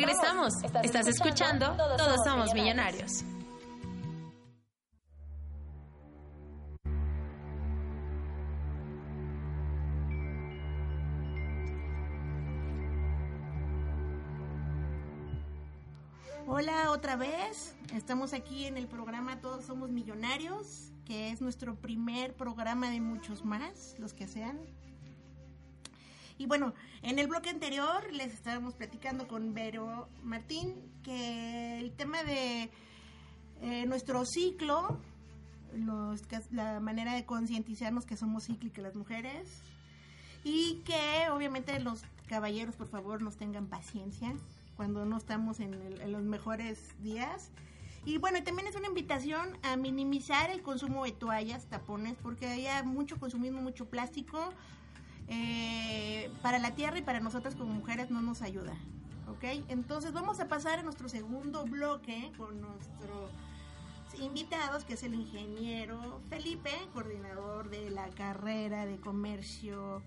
[0.00, 0.54] regresamos.
[0.82, 3.24] Estás, escuchando, todos, somos millonarios.
[16.46, 22.34] Hola otra vez, estamos aquí en el programa Todos Somos Millonarios, que es nuestro primer
[22.34, 24.58] programa de muchos más, los que sean.
[26.40, 26.72] Y bueno,
[27.02, 32.70] en el bloque anterior les estábamos platicando con Vero Martín que el tema de
[33.60, 34.98] eh, nuestro ciclo,
[35.74, 39.60] los, la manera de concientizarnos que somos cíclicas las mujeres
[40.42, 44.32] y que obviamente los caballeros por favor nos tengan paciencia
[44.78, 47.50] cuando no estamos en, el, en los mejores días.
[48.06, 52.86] Y bueno, también es una invitación a minimizar el consumo de toallas, tapones, porque hay
[52.86, 54.54] mucho consumismo, mucho plástico.
[55.30, 58.74] Eh, para la tierra y para nosotras como mujeres no nos ayuda.
[59.28, 59.44] ¿Ok?
[59.68, 63.30] Entonces vamos a pasar a nuestro segundo bloque con nuestro
[64.20, 70.02] invitados, que es el ingeniero Felipe, coordinador de la carrera de comercio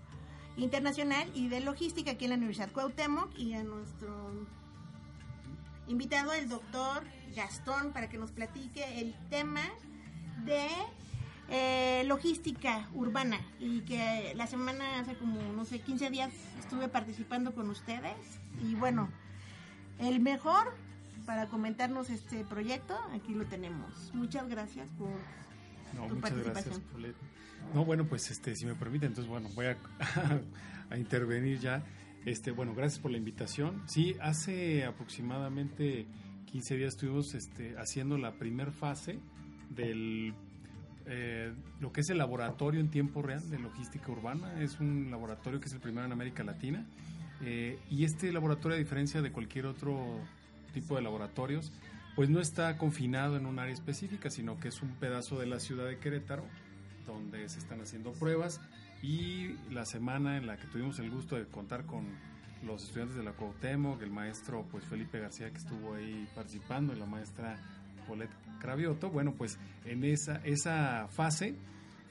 [0.56, 4.46] internacional y de logística aquí en la Universidad Cuauhtémoc, y a nuestro
[5.88, 7.04] invitado, el doctor
[7.34, 9.62] Gastón, para que nos platique el tema
[10.44, 10.68] de
[11.50, 17.54] eh, logística urbana y que la semana hace como, no sé, 15 días estuve participando
[17.54, 18.16] con ustedes
[18.62, 19.08] y bueno,
[19.98, 20.74] el mejor
[21.26, 24.10] para comentarnos este proyecto, aquí lo tenemos.
[24.14, 25.10] Muchas gracias por
[25.94, 26.80] No, tu muchas gracias.
[27.72, 29.76] No, bueno, pues este, si me permite, entonces bueno, voy a,
[30.90, 31.82] a intervenir ya.
[32.24, 33.82] Este, bueno, gracias por la invitación.
[33.86, 36.06] Sí, hace aproximadamente
[36.46, 39.18] 15 días estuvimos este, haciendo la primer fase
[39.70, 40.34] del
[41.06, 44.60] eh, lo que es el laboratorio en tiempo real de logística urbana.
[44.60, 46.86] Es un laboratorio que es el primero en América Latina.
[47.42, 50.20] Eh, y este laboratorio, a diferencia de cualquier otro
[50.72, 51.72] tipo de laboratorios,
[52.16, 55.58] pues no está confinado en un área específica, sino que es un pedazo de la
[55.58, 56.44] ciudad de Querétaro
[57.06, 58.60] donde se están haciendo pruebas
[59.02, 62.06] y la semana en la que tuvimos el gusto de contar con
[62.64, 66.98] los estudiantes de la Cuauhtémoc, el maestro pues Felipe García que estuvo ahí participando y
[66.98, 67.58] la maestra
[68.06, 71.54] Polet Cravioto, bueno pues en esa, esa fase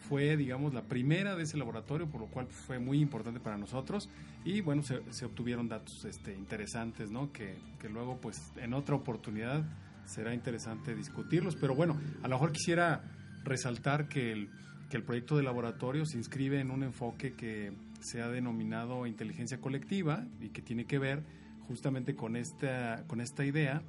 [0.10, 4.10] fue digamos la primera de ese laboratorio, por lo cual fue muy importante para nosotros
[4.46, 7.32] y bueno se, se obtuvieron datos este, interesantes, ¿no?
[7.32, 9.64] Que, que luego pues en otra oportunidad
[10.06, 13.04] será interesante discutirlos, pero bueno, a lo mejor quisiera
[13.44, 14.50] resaltar que el,
[14.90, 19.60] que el proyecto de laboratorio se inscribe en un enfoque que se ha denominado inteligencia
[19.60, 21.24] colectiva y que tiene que ver
[21.68, 23.82] justamente con esta, con esta idea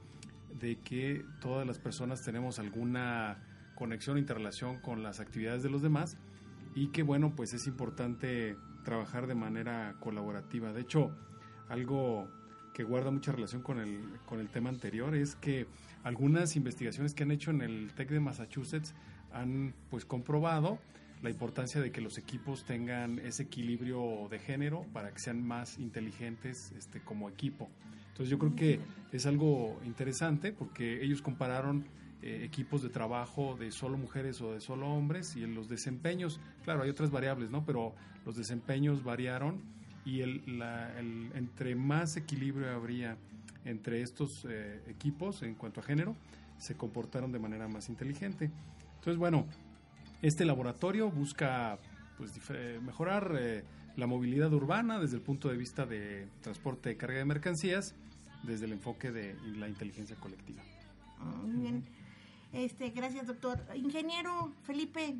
[0.60, 3.38] de que todas las personas tenemos alguna
[3.74, 6.16] conexión, interrelación con las actividades de los demás
[6.74, 10.72] y que bueno, pues es importante trabajar de manera colaborativa.
[10.72, 11.16] De hecho,
[11.68, 12.28] algo
[12.74, 15.66] que guarda mucha relación con el, con el tema anterior es que
[16.02, 18.94] algunas investigaciones que han hecho en el TEC de Massachusetts
[19.32, 20.78] han pues comprobado
[21.22, 25.78] la importancia de que los equipos tengan ese equilibrio de género para que sean más
[25.78, 27.70] inteligentes este, como equipo.
[28.14, 28.78] Entonces yo creo que
[29.10, 31.84] es algo interesante porque ellos compararon
[32.22, 36.38] eh, equipos de trabajo de solo mujeres o de solo hombres y en los desempeños,
[36.62, 37.64] claro, hay otras variables, ¿no?
[37.66, 37.92] Pero
[38.24, 39.60] los desempeños variaron
[40.04, 43.16] y el, la- el- entre más equilibrio habría
[43.64, 46.14] entre estos eh, equipos en cuanto a género,
[46.56, 48.48] se comportaron de manera más inteligente.
[48.96, 49.46] Entonces, bueno,
[50.22, 51.78] este laboratorio busca
[52.16, 53.64] pues, eh, mejorar eh,
[53.96, 57.94] la movilidad urbana desde el punto de vista de transporte de carga de mercancías,
[58.46, 60.62] desde el enfoque de la inteligencia colectiva.
[61.18, 61.82] Ah, Muy bien.
[62.52, 63.64] Este, gracias, doctor.
[63.74, 65.14] Ingeniero Felipe,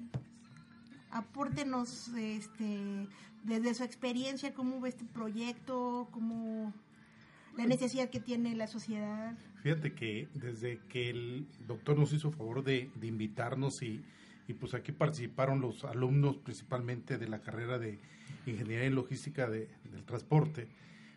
[1.11, 3.09] apórtenos este,
[3.45, 6.73] desde su experiencia, cómo ve este proyecto, cómo
[7.57, 9.35] la necesidad que tiene la sociedad.
[9.63, 14.03] Fíjate que desde que el doctor nos hizo favor de, de invitarnos y,
[14.49, 17.99] y pues aquí participaron los alumnos principalmente de la carrera de
[18.47, 20.69] Ingeniería en Logística de- del Transporte,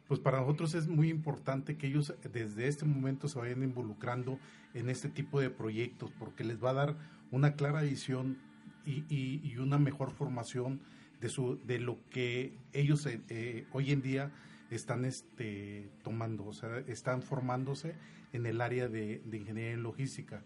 [0.08, 4.40] pues para nosotros es muy importante que ellos desde este momento se vayan involucrando
[4.74, 6.96] en este tipo de proyectos porque les va a dar
[7.32, 8.38] una clara visión
[8.86, 10.80] y, una mejor formación
[11.20, 14.32] de, su, de lo que ellos eh, eh, hoy en día
[14.72, 17.96] están este, tomando, o sea, están formándose
[18.32, 20.44] en el área de, de ingeniería en logística.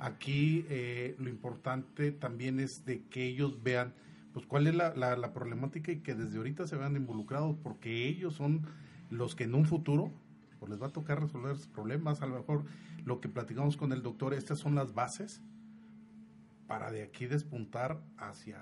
[0.00, 3.94] Aquí eh, lo importante también es de que ellos vean
[4.32, 8.08] pues cuál es la, la- la problemática y que desde ahorita se vean involucrados porque
[8.08, 8.62] ellos son
[9.10, 10.12] los que en un futuro
[10.58, 12.22] pues les va a tocar resolver problemas.
[12.22, 12.64] A lo mejor
[13.04, 15.42] lo que platicamos con el doctor, estas son las bases
[16.66, 18.58] para de aquí despuntar hacia,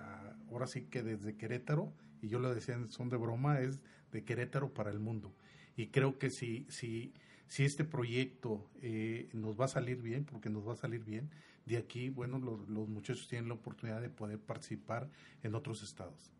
[0.50, 3.80] ahora sí que desde Querétaro, y yo lo decía son de broma, es
[4.10, 5.34] de Querétaro para el mundo.
[5.76, 7.14] Y creo que si, si,
[7.46, 11.30] si este proyecto eh, nos va a salir bien, porque nos va a salir bien,
[11.66, 15.08] de aquí, bueno, los muchachos tienen la oportunidad de poder participar
[15.42, 16.32] en otros estados.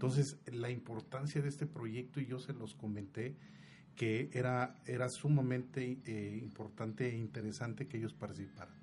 [0.00, 3.36] Entonces, la importancia de este proyecto, y yo se los comenté,
[3.96, 8.74] que era, era sumamente eh, importante e interesante que ellos participaran.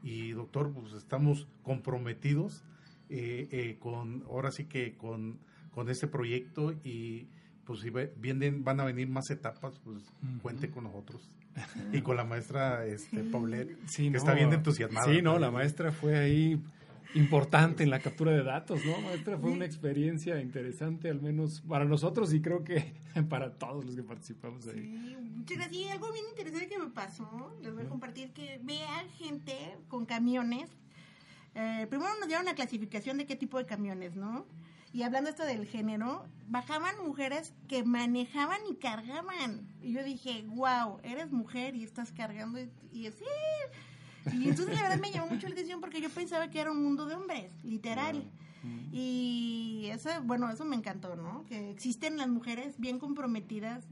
[0.00, 2.62] Y doctor, pues estamos comprometidos
[3.08, 5.40] eh, eh, con, ahora sí que con,
[5.72, 7.26] con este proyecto y
[7.64, 7.90] pues si
[8.20, 10.40] vienen, van a venir más etapas, pues Ujú.
[10.40, 11.28] cuente con nosotros.
[11.92, 13.24] Y con la maestra este.
[13.24, 15.12] Paulette, Sí, que no, está bien entusiasmada.
[15.12, 16.62] Sí, no, la maestra fue ahí
[17.14, 19.00] importante en la captura de datos, ¿no?
[19.00, 22.94] Maestra, fue una experiencia interesante, al menos para nosotros y creo que
[23.28, 24.82] para todos los que participamos ahí.
[24.82, 25.76] Sí, muchas gracias.
[25.76, 29.54] Y algo bien interesante que me pasó, les voy a compartir que vean gente
[29.88, 30.70] con camiones.
[31.54, 34.44] Eh, primero nos dieron una clasificación de qué tipo de camiones, ¿no?
[34.92, 39.68] Y hablando esto del género, bajaban mujeres que manejaban y cargaban.
[39.82, 42.60] Y yo dije, wow, eres mujer y estás cargando.
[42.60, 43.24] Y, y así.
[44.32, 46.82] Y entonces la verdad me llamó mucho la atención porque yo pensaba que era un
[46.82, 48.24] mundo de hombres, literal.
[48.92, 51.44] Y eso, bueno, eso me encantó, ¿no?
[51.46, 53.84] Que existen las mujeres bien comprometidas,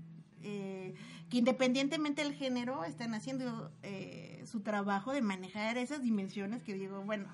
[0.42, 0.94] eh,
[1.28, 7.02] que independientemente del género están haciendo eh, su trabajo de manejar esas dimensiones que digo,
[7.02, 7.28] bueno,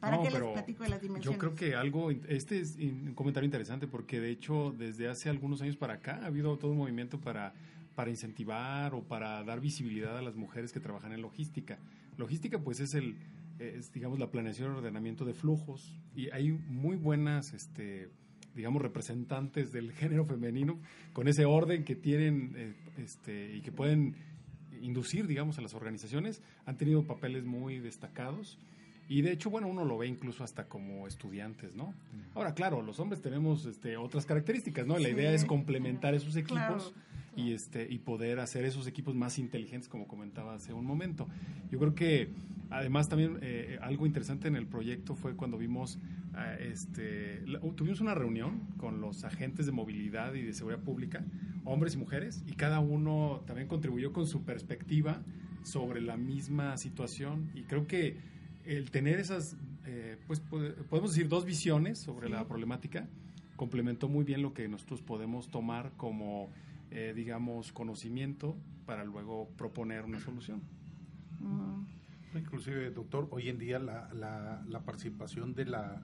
[0.00, 1.38] ¿Para No, qué les platico de las Yo dimensiones?
[1.38, 5.76] creo que algo, este es un comentario interesante porque de hecho desde hace algunos años
[5.76, 7.52] para acá ha habido todo un movimiento para,
[7.94, 11.78] para incentivar o para dar visibilidad a las mujeres que trabajan en logística.
[12.16, 13.16] Logística pues es el,
[13.58, 18.10] es, digamos, la planeación y ordenamiento de flujos y hay muy buenas, este,
[18.54, 20.80] digamos, representantes del género femenino
[21.12, 24.16] con ese orden que tienen eh, este, y que pueden
[24.80, 28.58] inducir, digamos, a las organizaciones, han tenido papeles muy destacados.
[29.10, 31.92] Y de hecho, bueno, uno lo ve incluso hasta como estudiantes, ¿no?
[32.32, 34.96] Ahora, claro, los hombres tenemos este, otras características, ¿no?
[34.98, 36.92] La Sí, idea es complementar esos equipos Claro.
[37.36, 41.26] y, este, y poder hacer esos equipos más inteligentes, como comentaba hace un momento.
[41.72, 42.28] Yo creo que,
[42.70, 45.98] además, también eh, algo interesante en el proyecto fue cuando vimos,
[46.34, 51.24] ah, este, la- tuvimos una reunión con los agentes de movilidad y de seguridad pública,
[51.64, 55.20] hombres y mujeres, y cada uno también contribuyó con su perspectiva
[55.64, 57.50] sobre la misma situación.
[57.54, 58.29] Y creo que
[58.66, 59.56] el tener esas,
[59.86, 63.06] eh, pues pode- podemos decir, dos visiones sobre la problemática,
[63.56, 66.48] complementó muy bien lo que nosotros podemos tomar como,
[66.90, 68.56] eh, digamos, conocimiento
[68.86, 70.60] para luego proponer una solución.
[71.40, 71.84] Mm,
[72.36, 76.00] Inclusive, doctor, hoy en día la, la, la participación de la,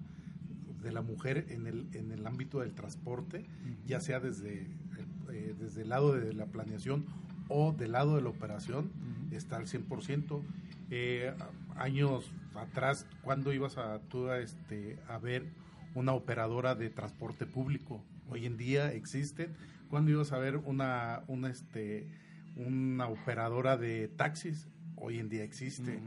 [0.82, 3.44] de la mujer en el, en el ámbito del transporte,
[3.86, 7.04] ya sea desde el, eh, desde el lado de la planeación
[7.48, 8.90] o del lado de la operación,
[9.30, 10.42] está al 100%.
[10.90, 11.32] Eh,
[11.78, 15.46] años atrás, ¿cuándo ibas a, tú a, este, a ver
[15.94, 18.02] una operadora de transporte público?
[18.28, 19.54] Hoy en día existen.
[19.88, 22.08] ¿Cuándo ibas a ver una, una, este,
[22.56, 24.66] una operadora de taxis?
[24.96, 26.00] Hoy en día existe.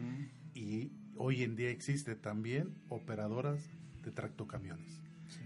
[0.53, 3.69] Y hoy en día existe también operadoras
[4.03, 4.99] de tractocamiones.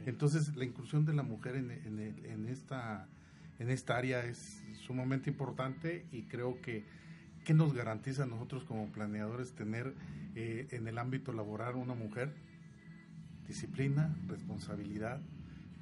[0.06, 3.08] Entonces, la inclusión de la mujer en, en esta,
[3.60, 6.86] en esta área es sumamente importante y creo que
[7.44, 9.94] ¿qué nos garantiza a nosotros como planeadores tener
[10.36, 12.32] eh, en el ámbito laboral una mujer?
[13.48, 15.20] Disciplina, responsabilidad,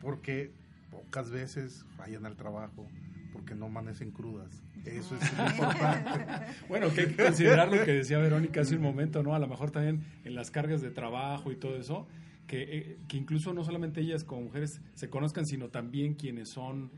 [0.02, 0.52] porque
[0.90, 2.88] pocas veces fallan al trabajo,
[3.32, 4.64] porque no amanecen crudas.
[4.86, 6.26] Eso es importante.
[6.68, 9.36] Bueno, que hay que considerar lo que decía Verónica hace un momento, ¿no?
[9.36, 12.08] A lo mejor también en las cargas de trabajo y todo eso,
[12.48, 16.92] que, eh, que incluso no solamente ellas como mujeres se conozcan, sino también quienes son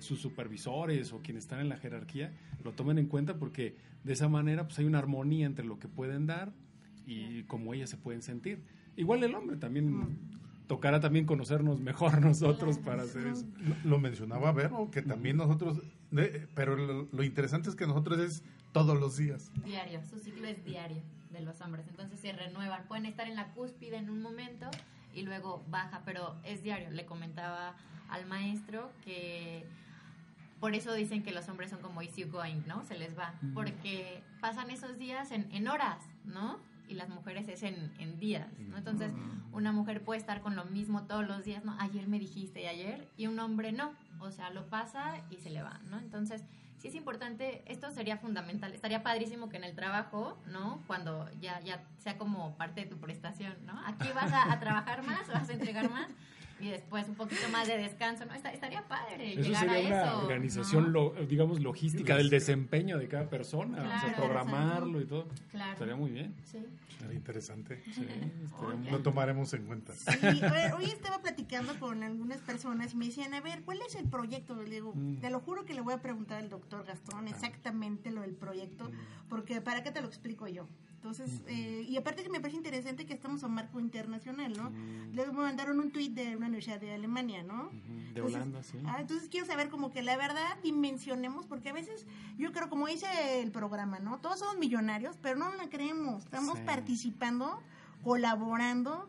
[0.00, 2.32] sus supervisores o quienes están en la jerarquía,
[2.64, 5.88] lo tomen en cuenta porque de esa manera pues hay una armonía entre lo que
[5.88, 6.52] pueden dar
[7.06, 8.62] y cómo ellas se pueden sentir.
[8.96, 10.18] Igual el hombre también
[10.66, 13.46] tocará también conocernos mejor nosotros para hacer eso.
[13.58, 15.80] Lo- Lo mencionaba Vero, que también nosotros,
[16.10, 18.42] de- pero lo, lo interesante es que nosotros es
[18.72, 19.50] todos los días.
[19.64, 23.52] Diario, su ciclo es diario de los hombres, entonces se renuevan, pueden estar en la
[23.52, 24.66] cúspide en un momento
[25.14, 26.90] y luego baja, pero es diario.
[26.90, 27.74] Le comentaba
[28.10, 29.64] al maestro que
[30.60, 32.84] por eso dicen que los hombres son como easy going, ¿no?
[32.84, 36.58] Se les va, porque pasan esos días en, en horas, ¿no?
[36.88, 38.76] Y las mujeres es en, en días, ¿no?
[38.78, 39.12] Entonces,
[39.52, 41.76] una mujer puede estar con lo mismo todos los días, ¿no?
[41.78, 45.50] Ayer me dijiste y ayer, y un hombre no, o sea, lo pasa y se
[45.50, 45.98] le va, ¿no?
[45.98, 46.44] Entonces,
[46.78, 50.82] sí es importante, esto sería fundamental, estaría padrísimo que en el trabajo, ¿no?
[50.86, 53.78] Cuando ya, ya sea como parte de tu prestación, ¿no?
[53.86, 56.08] Aquí vas a, a trabajar más, vas a entregar más,
[56.60, 58.34] y después un poquito más de descanso, ¿no?
[58.34, 60.22] Esta- estaría padre Eso llegar sería a una eso.
[60.24, 60.90] organización, ¿no?
[60.90, 65.28] lo- digamos, logística del desempeño de cada persona, o sea, programarlo y todo.
[65.50, 65.72] Claro.
[65.72, 66.34] Estaría muy bien.
[66.44, 66.58] Sí.
[67.04, 67.80] Era interesante.
[67.94, 68.04] Sí,
[68.44, 69.92] estaría Lo tomaremos en cuenta.
[69.94, 70.10] Sí,
[70.76, 74.56] hoy estaba platicando con algunas personas y me decían, a ver, ¿cuál es el proyecto?
[74.60, 75.16] Le digo, Mm.
[75.20, 78.90] te lo juro que le voy a preguntar al doctor Gastón exactamente lo del proyecto,
[79.28, 80.66] porque para qué te lo explico yo.
[80.98, 84.72] Entonces, eh, y aparte que me parece interesante que estamos a marco internacional, ¿no?
[85.14, 87.68] Les mandaron un tuit de una universidad de Alemania, ¿no?
[87.70, 88.78] De Entonces, Holanda, sí.
[88.84, 92.04] Ah, entonces quiero saber como que la verdad dimensionemos, porque a veces
[92.36, 93.06] yo creo, como dice
[93.40, 94.18] el programa, ¿no?
[94.18, 96.24] Todos somos millonarios, pero no la creemos.
[96.24, 96.64] Estamos Sí.
[96.66, 97.62] participando,
[98.02, 99.08] colaborando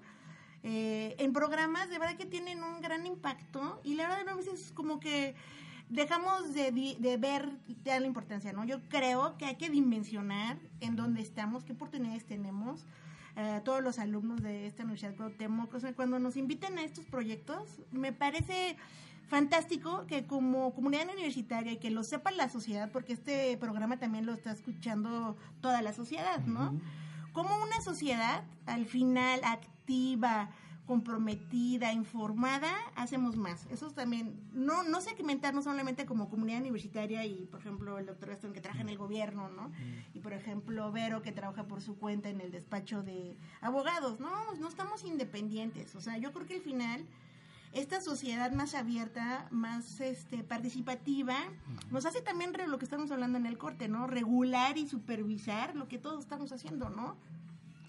[0.62, 4.72] eh, en programas de verdad que tienen un gran impacto y la verdad a veces
[4.76, 5.34] como que
[5.90, 8.64] dejamos de, de ver de la importancia, ¿no?
[8.66, 12.86] Yo creo que hay que dimensionar en dónde estamos, qué oportunidades tenemos.
[13.36, 17.06] eh, todos los alumnos de esta Universidad Cuauhtémoc, o sea, cuando nos inviten a estos
[17.06, 18.76] proyectos, me parece
[19.30, 24.26] fantástico que como comunidad universitaria y que lo sepa la sociedad, porque este programa también
[24.26, 26.74] lo está escuchando toda la sociedad, ¿no?
[27.32, 30.50] Como una sociedad, al final, activa,
[30.90, 33.68] comprometida, informada, hacemos más.
[33.70, 38.54] Eso también, no, no segmentarnos solamente como comunidad universitaria y, por ejemplo, el doctor Aston
[38.54, 39.72] que trabaja en el gobierno, ¿no?
[40.16, 44.20] Y, por ejemplo, Vero que trabaja por su cuenta en el despacho de abogados.
[44.20, 45.94] No, no estamos independientes.
[45.94, 47.06] O sea, yo creo que al final
[47.72, 51.38] esta sociedad más abierta, más este, participativa,
[51.92, 54.08] nos hace también lo que estamos hablando en el corte, ¿no?
[54.08, 57.16] Regular y supervisar lo que todos estamos haciendo, ¿no?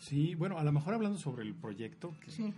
[0.01, 2.53] Sí, bueno, a lo mejor hablando sobre el proyecto que, Sí.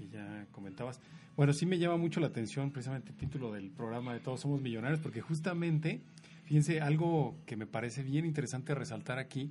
[0.00, 1.00] Que ya comentabas.
[1.36, 4.60] Bueno, sí me llama mucho la atención precisamente el título del programa de Todos Somos
[4.60, 6.00] Millonarios, porque justamente,
[6.44, 9.50] fíjense, algo que me parece bien interesante resaltar aquí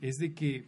[0.00, 0.64] es de que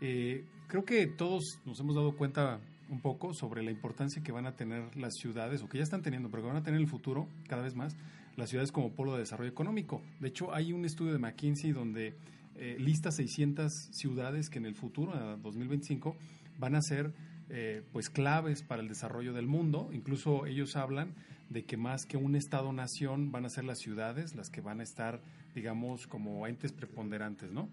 [0.00, 4.46] eh, creo que todos nos hemos dado cuenta un poco sobre la importancia que van
[4.46, 6.84] a tener las ciudades, o que ya están teniendo, pero que van a tener en
[6.84, 7.96] el futuro cada vez más,
[8.36, 10.00] las ciudades como polo de desarrollo económico.
[10.20, 12.14] De hecho, hay un estudio de McKinsey donde
[12.56, 16.16] eh, lista 600 ciudades que en el futuro, a 2025,
[16.58, 17.12] van a ser
[17.50, 19.90] eh, pues claves para el desarrollo del mundo.
[19.92, 21.14] Incluso ellos hablan
[21.50, 24.82] de que más que un Estado-nación van a ser las ciudades las que van a
[24.82, 25.20] estar,
[25.54, 27.68] digamos, como entes preponderantes, ¿no?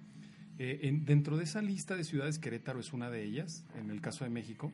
[0.57, 3.99] Eh, en- dentro de esa lista de ciudades, Querétaro es una de ellas, en el
[3.99, 4.71] caso de México.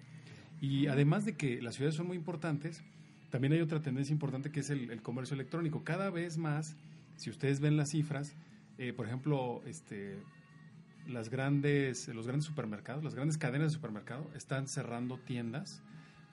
[0.61, 2.83] Y además de que las ciudades son muy importantes,
[3.31, 5.83] también hay otra tendencia importante que es el, el comercio electrónico.
[5.83, 6.75] Cada vez más,
[7.15, 8.35] si ustedes ven las cifras,
[8.77, 10.17] eh, por ejemplo, este,
[11.07, 15.81] las grandes, los grandes supermercados, las grandes cadenas de supermercado están cerrando tiendas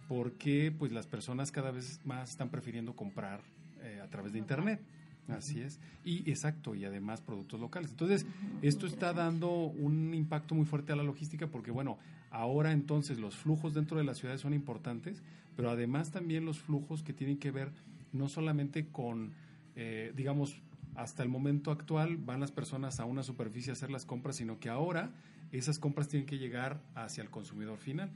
[0.08, 3.42] porque pues las personas cada vez más están prefiriendo comprar
[3.82, 4.80] eh, a través de internet.
[5.28, 5.78] Así es.
[6.04, 7.90] Y exacto, y además productos locales.
[7.90, 8.26] Entonces,
[8.62, 11.98] esto está dando un impacto muy fuerte a la logística porque, bueno,
[12.30, 15.22] ahora entonces los flujos dentro de las ciudades son importantes,
[15.54, 17.72] pero además también los flujos que tienen que ver
[18.12, 19.32] no solamente con,
[19.76, 20.62] eh, digamos,
[20.98, 24.58] hasta el momento actual van las personas a una superficie a hacer las compras, sino
[24.58, 25.12] que ahora
[25.52, 28.10] esas compras tienen que llegar hacia el consumidor final.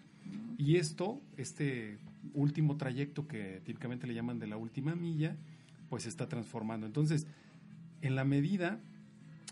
[0.59, 1.99] Y esto, este
[2.35, 5.37] último trayecto que típicamente le llaman de la última milla,
[5.91, 6.85] pues se está transformando.
[6.85, 7.29] Entonces,
[8.01, 8.81] en la medida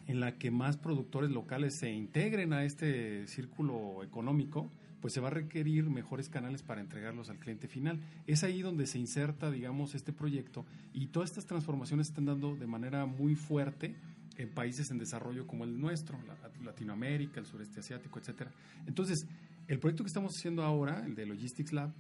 [0.08, 4.68] en la que más productores locales se integren a este círculo económico,
[5.00, 8.00] pues se va a requerir mejores canales para entregarlos al cliente final.
[8.26, 12.66] Es ahí donde se inserta, digamos, este proyecto y todas estas transformaciones están dando de
[12.66, 13.94] manera muy fuerte
[14.36, 18.50] en países en desarrollo como el nuestro, la- Latinoamérica, el sureste asiático, etcétera.
[18.86, 19.26] Entonces,
[19.68, 21.92] el proyecto que estamos haciendo ahora, el de Logistics Lab,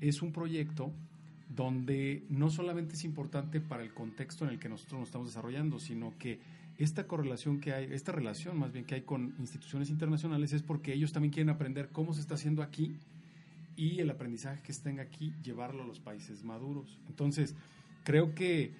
[0.00, 0.92] es un proyecto
[1.54, 5.78] donde no solamente es importante para el contexto en el que nosotros nos estamos desarrollando,
[5.78, 6.40] sino que
[6.78, 10.92] esta correlación que hay, esta relación más bien que hay con instituciones internacionales es porque
[10.92, 12.96] ellos también quieren aprender cómo se está haciendo aquí
[13.76, 17.00] y el aprendizaje que tenga aquí llevarlo a los países maduros.
[17.08, 17.54] Entonces,
[18.04, 18.72] creo que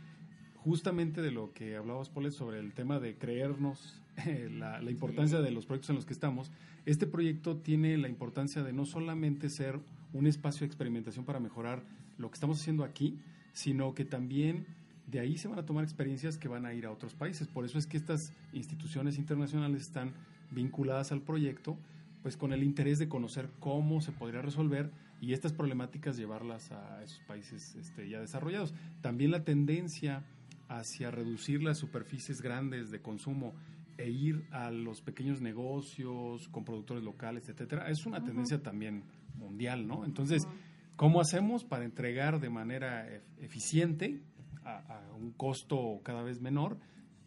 [0.56, 5.50] justamente de lo que hablabas, Paul, sobre el tema de creernos eh, la importancia de
[5.50, 6.50] los proyectos en los que estamos,
[6.86, 9.80] este proyecto tiene la importancia de no solamente ser
[10.12, 11.82] un espacio de experimentación para mejorar
[12.18, 13.18] lo que estamos haciendo aquí,
[13.52, 14.66] sino que también
[15.06, 17.46] de ahí se van a tomar experiencias que van a ir a otros países.
[17.48, 20.12] Por eso es que estas instituciones internacionales están
[20.50, 21.76] vinculadas al proyecto,
[22.22, 24.90] pues con el interés de conocer cómo se podría resolver
[25.20, 28.72] y estas problemáticas llevarlas a esos países este, ya desarrollados.
[29.02, 30.24] También la tendencia
[30.68, 33.52] hacia reducir las superficies grandes de consumo
[33.98, 39.04] e ir a los pequeños negocios con productores locales, etcétera, es una tendencia también
[39.38, 40.04] mundial, ¿no?
[40.04, 40.48] Entonces,
[40.96, 44.20] ¿cómo hacemos para entregar de manera ef- eficiente
[44.64, 46.76] a, un costo cada vez menor,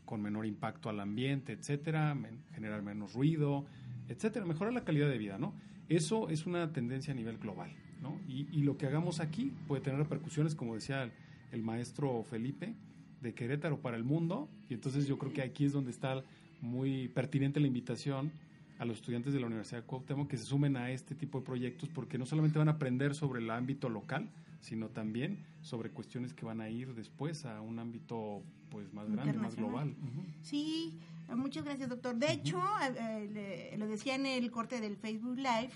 [0.06, 3.66] con menor impacto al ambiente, etcétera, men- generar menos ruido,
[4.08, 5.54] etcétera, mejorar la calidad de vida, ¿no?
[5.90, 7.72] Eso es una tendencia a nivel global,
[8.02, 8.20] ¿no?
[8.28, 11.12] Y, lo que hagamos aquí puede tener repercusiones, como decía el,
[11.52, 12.74] el maestro Felipe,
[13.22, 16.24] de Querétaro para el mundo, y entonces yo creo que aquí es donde está
[16.62, 18.32] muy pertinente la invitación
[18.80, 21.46] a los estudiantes de la Universidad de Cuauhtémoc que se sumen a este tipo de
[21.46, 24.30] proyectos porque no solamente van a aprender sobre el ámbito local,
[24.68, 29.34] sino también sobre cuestiones que van a ir después a un ámbito pues más grande,
[29.40, 29.96] más global.
[30.42, 31.00] Sí,
[31.36, 32.16] muchas gracias, doctor.
[32.16, 33.30] De hecho, eh, eh,
[33.72, 35.70] le- lo decía en el corte del Facebook Live,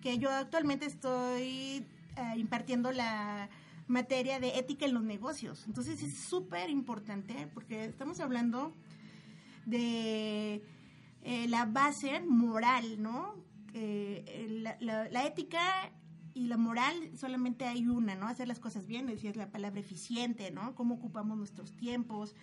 [0.00, 1.84] que yo actualmente estoy
[2.16, 3.48] eh, impartiendo la
[3.86, 5.64] materia de ética en los negocios.
[5.68, 8.72] Entonces es súper importante porque estamos hablando
[9.66, 10.62] de
[11.24, 13.36] eh, la base moral, ¿no?
[13.74, 15.92] Eh, la, la- la ética
[16.34, 18.26] y la moral solamente hay una, ¿no?
[18.26, 20.74] Hacer las cosas bien, decías la palabra eficiente, ¿no?
[20.74, 22.34] Cómo ocupamos nuestros tiempos.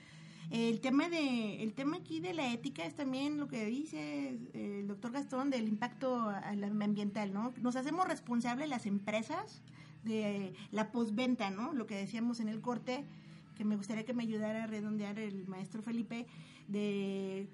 [0.50, 4.80] El tema de el tema aquí de la ética es también lo que dice eh,
[4.80, 7.54] el doctor Gastón del impacto al ambiental, ¿no?
[7.62, 9.62] Nos hacemos responsables las empresas
[10.04, 11.74] de la postventa, ¿no?
[11.74, 13.06] Lo que decíamos en el corte,
[13.56, 16.26] que me gustaría que me ayudara a redondear el maestro Felipe,
[16.68, 17.48] de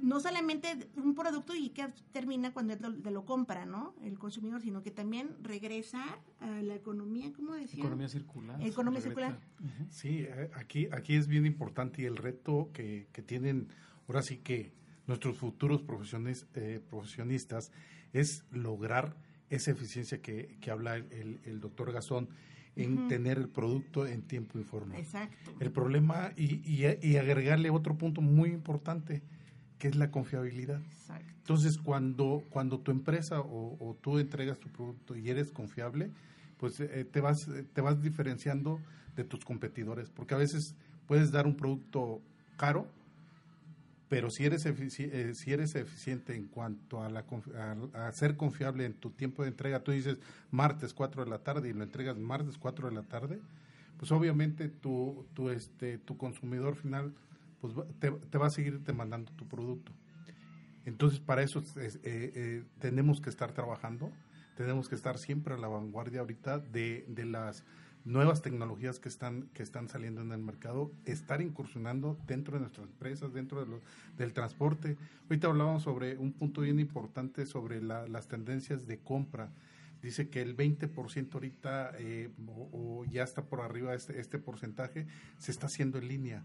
[0.00, 3.94] no solamente un producto y que termina cuando él lo, de lo compra, ¿no?
[4.02, 6.02] El consumidor, sino que también regresa
[6.40, 7.80] a la economía, ¿cómo decía?
[7.80, 8.60] Economía circular.
[8.62, 9.30] Economía regresa.
[9.30, 9.88] circular.
[9.90, 13.68] Sí, eh, aquí, aquí es bien importante y el reto que, que tienen
[14.08, 14.72] ahora sí que
[15.06, 17.70] nuestros futuros profesiones, eh, profesionistas
[18.12, 19.16] es lograr
[19.50, 22.28] esa eficiencia que, que habla el, el doctor Gastón
[22.76, 24.98] en tener el producto en tiempo y forma.
[24.98, 25.52] Exacto.
[25.60, 29.22] El problema, y, y, y agregarle otro punto muy importante,
[29.84, 30.80] que es la confiabilidad.
[30.80, 31.30] Exacto.
[31.40, 36.10] Entonces, cuando, cuando tu empresa o, o tú entregas tu producto y eres confiable,
[36.56, 38.80] pues eh, te, vas, te vas diferenciando
[39.14, 40.74] de tus competidores, porque a veces
[41.06, 42.22] puedes dar un producto
[42.56, 42.88] caro,
[44.08, 47.26] pero si eres, eh, si eres eficiente en cuanto a, la,
[47.92, 50.16] a ser confiable en tu tiempo de entrega, tú dices
[50.50, 53.38] martes 4 de la tarde y lo entregas martes 4 de la tarde,
[53.98, 57.12] pues obviamente tu, tu, este, tu consumidor final
[57.72, 59.92] pues te, te va a seguir demandando tu producto.
[60.84, 64.12] Entonces, para eso es- eh, eh, tenemos que estar trabajando,
[64.56, 67.64] tenemos que estar siempre a la vanguardia ahorita de, de las
[68.04, 72.86] nuevas tecnologías que están, que están saliendo en el mercado, estar incursionando dentro de nuestras
[72.86, 73.80] empresas, dentro de lo-
[74.18, 74.98] del transporte.
[75.22, 79.50] Ahorita hablábamos sobre un punto bien importante sobre la- las tendencias de compra.
[80.02, 82.68] Dice que el 20% ahorita, eh, o,
[83.00, 85.06] o ya está por arriba este, este porcentaje,
[85.38, 86.44] se está haciendo en línea.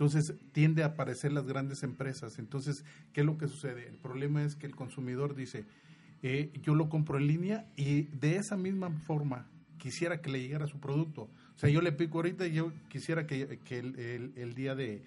[0.00, 2.38] Entonces tiende a aparecer las grandes empresas.
[2.38, 3.86] Entonces, ¿qué es lo que sucede?
[3.86, 5.66] El problema es que el consumidor dice,
[6.22, 9.46] eh, yo lo compro en línea y de esa misma forma
[9.76, 11.24] quisiera que le llegara su producto.
[11.54, 14.74] O sea, yo le pico ahorita y yo quisiera que, que el, el- el día
[14.74, 15.02] de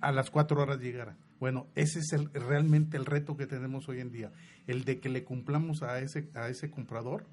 [0.00, 1.16] a las cuatro horas llegara.
[1.40, 4.30] Bueno, ese es el, realmente el reto que tenemos hoy en día,
[4.68, 7.26] el de que le cumplamos a ese, a ese comprador,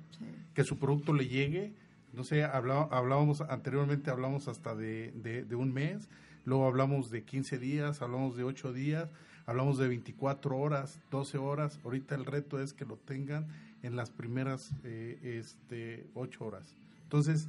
[0.56, 1.76] que su producto le llegue.
[2.12, 6.10] No sé, hablá- hablábamos anteriormente, hablamos hasta de, de- de un mes,
[6.46, 9.10] luego hablamos de 15 días, hablamos de 8 días,
[9.46, 11.80] hablamos de 24 horas, 12 horas.
[11.84, 13.48] Ahorita el reto es que lo tengan
[13.84, 16.76] en las primeras eh, este, 8 horas.
[17.04, 17.48] Entonces,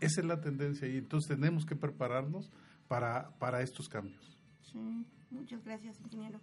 [0.00, 2.50] esa es la tendencia y entonces tenemos que prepararnos
[2.88, 4.38] para, para estos cambios.
[4.72, 6.40] Sí, muchas gracias, ingeniero.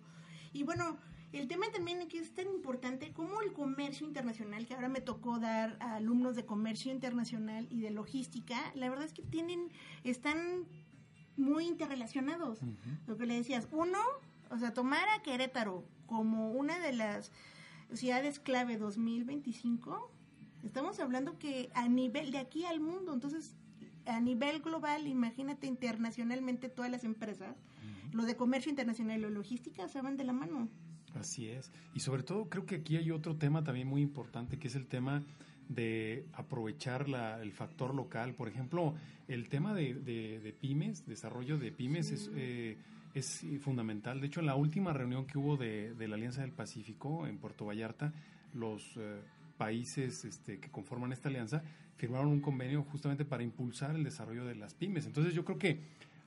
[0.54, 0.98] Y bueno,
[1.32, 5.40] el tema también que es tan importante como el comercio internacional, que ahora me tocó
[5.40, 9.70] dar a alumnos de comercio internacional y de logística, la verdad es que tienen,
[10.04, 10.66] están
[11.40, 12.60] muy interrelacionados.
[13.08, 14.00] Lo que le decías, uno,
[14.50, 17.32] o sea, tomar a Querétaro como una de las
[17.94, 20.12] ciudades clave 2025,
[20.64, 23.56] estamos hablando que a nivel de aquí al mundo, entonces
[24.06, 27.56] a nivel global, imagínate internacionalmente todas las empresas,
[28.12, 30.68] lo de comercio internacional y lo logística se van de la mano.
[31.16, 31.72] Así es.
[31.94, 34.88] Y sobre todo creo que aquí hay otro tema también muy importante, que es el
[34.88, 35.24] tema
[35.70, 38.34] de aprovechar la- el factor local.
[38.34, 38.96] Por ejemplo,
[39.28, 42.76] el tema de, de- de pymes, desarrollo de pymes es, eh,
[43.14, 44.20] es fundamental.
[44.20, 47.38] De hecho, en la última reunión que hubo de, de la Alianza del Pacífico en
[47.38, 48.12] Puerto Vallarta,
[48.54, 49.20] los eh,
[49.58, 51.64] países este, que conforman esta alianza
[51.98, 55.06] firmaron un convenio justamente para impulsar el desarrollo de las pymes.
[55.06, 55.80] Entonces yo creo que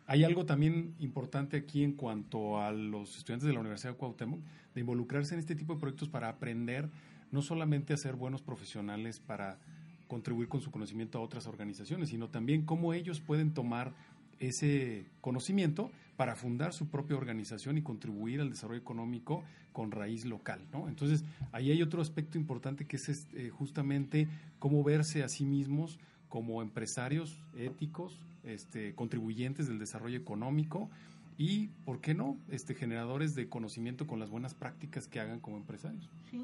[0.06, 4.40] hay algo también importante aquí en cuanto a los estudiantes de la Universidad de Cuauhtémoc,
[4.74, 6.88] de involucrarse en este tipo de proyectos para aprender
[7.32, 9.58] no solamente a ser buenos profesionales para
[10.06, 13.94] contribuir con su conocimiento a otras organizaciones, sino también cómo ellos pueden tomar
[14.38, 20.60] ese conocimiento para fundar su propia organización y contribuir al desarrollo económico con raíz local,
[20.72, 20.88] ¿no?
[20.88, 24.28] Entonces, ahí hay otro aspecto importante que es este, justamente
[24.58, 30.90] cómo verse a sí mismos como empresarios éticos, este, contribuyentes del desarrollo económico
[31.38, 35.56] y, ¿por qué no?, este, generadores de conocimiento con las buenas prácticas que hagan como
[35.56, 36.08] empresarios.
[36.30, 36.38] Sí,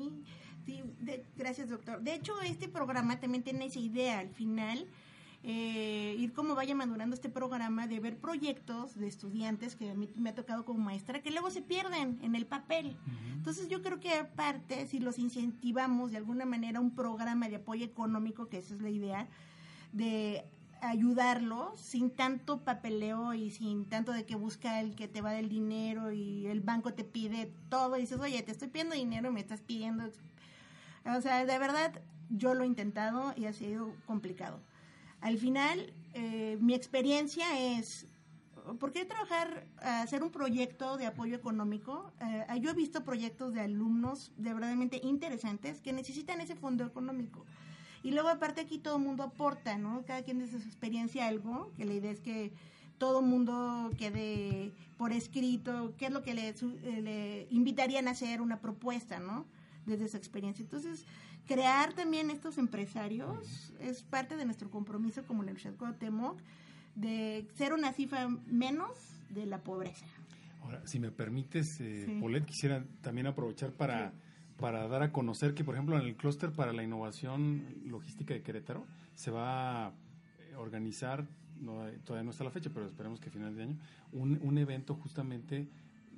[0.68, 2.02] sí, de- gracias doctor.
[2.02, 4.86] De hecho, este programa también tiene esa idea al final,
[5.42, 10.10] eh, ir como vaya madurando este programa de ver proyectos de estudiantes que a mí
[10.16, 12.96] me ha tocado como maestra que luego se pierden en el papel.
[13.32, 17.84] Entonces yo creo que aparte, si los incentivamos de alguna manera un programa de apoyo
[17.86, 19.26] económico, que esa es la idea,
[19.92, 20.44] de
[20.82, 25.48] ayudarlos sin tanto papeleo y sin tanto de que busca el que te va del
[25.48, 29.32] dinero y el banco te pide todo y dices, oye, te estoy pidiendo dinero y
[29.32, 30.04] me estás pidiendo...
[31.05, 34.61] O sea, de verdad, yo lo he intentado y ha sido complicado.
[35.20, 38.07] Al final, eh, mi experiencia es,
[38.78, 42.12] ¿por qué trabajar, hacer un proyecto de apoyo económico?
[42.20, 47.44] Eh, yo he visto proyectos de alumnos de verdaderamente interesantes que necesitan ese fondo económico.
[48.03, 50.05] Y luego aparte aquí todo el mundo aporta, ¿no?
[50.07, 52.53] Cada quien desde su experiencia algo, que la idea es que
[52.99, 56.55] todo el mundo quede por escrito, qué es lo que le, eh,
[57.03, 59.46] le invitarían a hacer una propuesta, ¿no?
[59.89, 60.62] Desde su experiencia.
[60.62, 61.05] Entonces,
[61.47, 66.39] crear también estos empresarios es parte de nuestro compromiso como la Universidad Cuauhtémoc
[66.95, 68.91] de ser una cifra menos
[69.30, 70.05] de la pobreza.
[70.62, 72.16] Ahora, si me permites, eh, Sí.
[72.20, 74.12] Paulette, quisiera también aprovechar para,
[74.59, 78.43] para dar a conocer que, por ejemplo, en el clúster para la innovación logística de
[78.43, 78.84] Querétaro
[79.14, 81.26] se va a eh, organizar,
[81.61, 83.78] no, todavía no está la fecha, pero esperemos que a final de año,
[84.12, 85.68] un, un evento justamente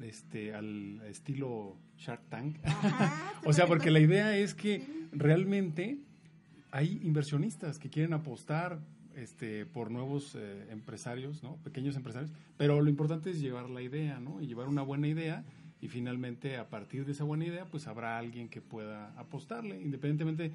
[0.03, 2.57] este, al estilo Shark Tank.
[2.65, 4.83] Ajá, o sea, porque la idea es que
[5.13, 5.99] realmente
[6.71, 8.79] hay inversionistas que quieren apostar
[9.17, 11.57] este, por nuevos eh, empresarios, ¿no?
[11.57, 14.41] pequeños empresarios, pero lo importante es llevar la idea, ¿no?
[14.41, 15.45] y llevar una buena idea
[15.81, 20.53] y finalmente a partir de esa buena idea pues habrá alguien que pueda apostarle, independientemente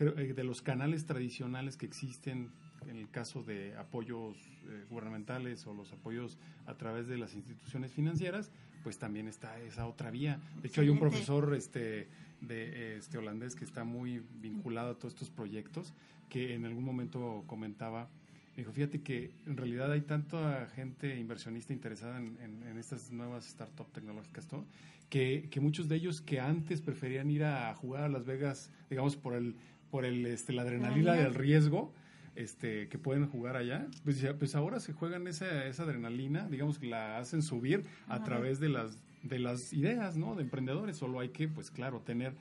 [0.00, 2.50] eh, de los canales tradicionales que existen
[2.88, 4.36] en el caso de apoyos
[4.68, 8.50] eh, gubernamentales o los apoyos a través de las instituciones financieras,
[8.82, 10.40] pues también está esa otra vía.
[10.62, 12.08] De hecho, hay un profesor este,
[12.40, 15.92] de, este holandés que está muy vinculado a todos estos proyectos,
[16.28, 18.08] que en algún momento comentaba,
[18.56, 23.10] me dijo, fíjate que en realidad hay tanta gente inversionista interesada en, en- en estas
[23.12, 24.64] nuevas startups tecnológicas, todo,
[25.08, 29.16] que, que muchos de ellos que antes preferían ir a jugar a Las Vegas, digamos,
[29.16, 29.54] por el
[29.90, 31.14] por el este la Adrenalina.
[31.14, 31.94] del riesgo,
[32.38, 36.78] este que pueden jugar allá, pues, ya- pues ahora se juegan esa, esa adrenalina, digamos
[36.78, 38.24] que la hacen subir a Ajá.
[38.24, 40.36] través de las de las ideas, ¿no?
[40.36, 42.34] De emprendedores, solo hay que, pues claro, tener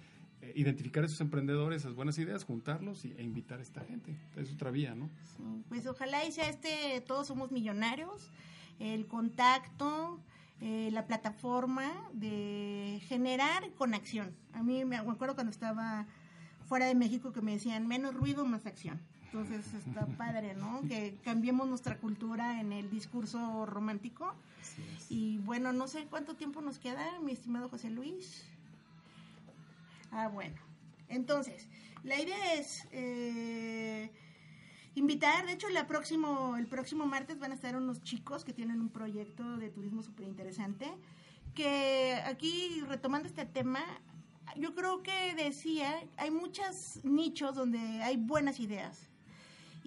[0.44, 4.16] eh, identificar esos emprendedores, esas buenas ideas, juntarlos y, e invitar a esta gente.
[4.36, 5.10] Es otra vía, ¿no?
[5.36, 8.30] Sí, Pues ojalá y sea este, todos somos millonarios,
[8.80, 10.20] el contacto,
[10.62, 14.36] eh, la plataforma de generar conexión.
[14.54, 16.06] A mí me acuerdo cuando estaba
[16.68, 19.00] fuera de México que me decían menos ruido, más acción.
[19.32, 20.82] Entonces está padre, ¿no?
[20.88, 24.34] Que cambiemos nuestra cultura en el discurso romántico.
[25.10, 28.46] Y bueno, no sé cuánto tiempo nos queda, mi estimado José Luis.
[30.12, 30.56] Ah, bueno.
[31.10, 31.68] Entonces,
[32.04, 34.12] la idea es eh,
[34.96, 38.82] invitar, de hecho, la próximo, el próximo martes van a estar unos chicos que tienen
[38.82, 40.88] un proyecto de turismo súper interesante,
[41.54, 43.84] que aquí, retomando este tema,
[44.56, 49.10] yo creo que decía, hay muchos nichos donde hay buenas ideas.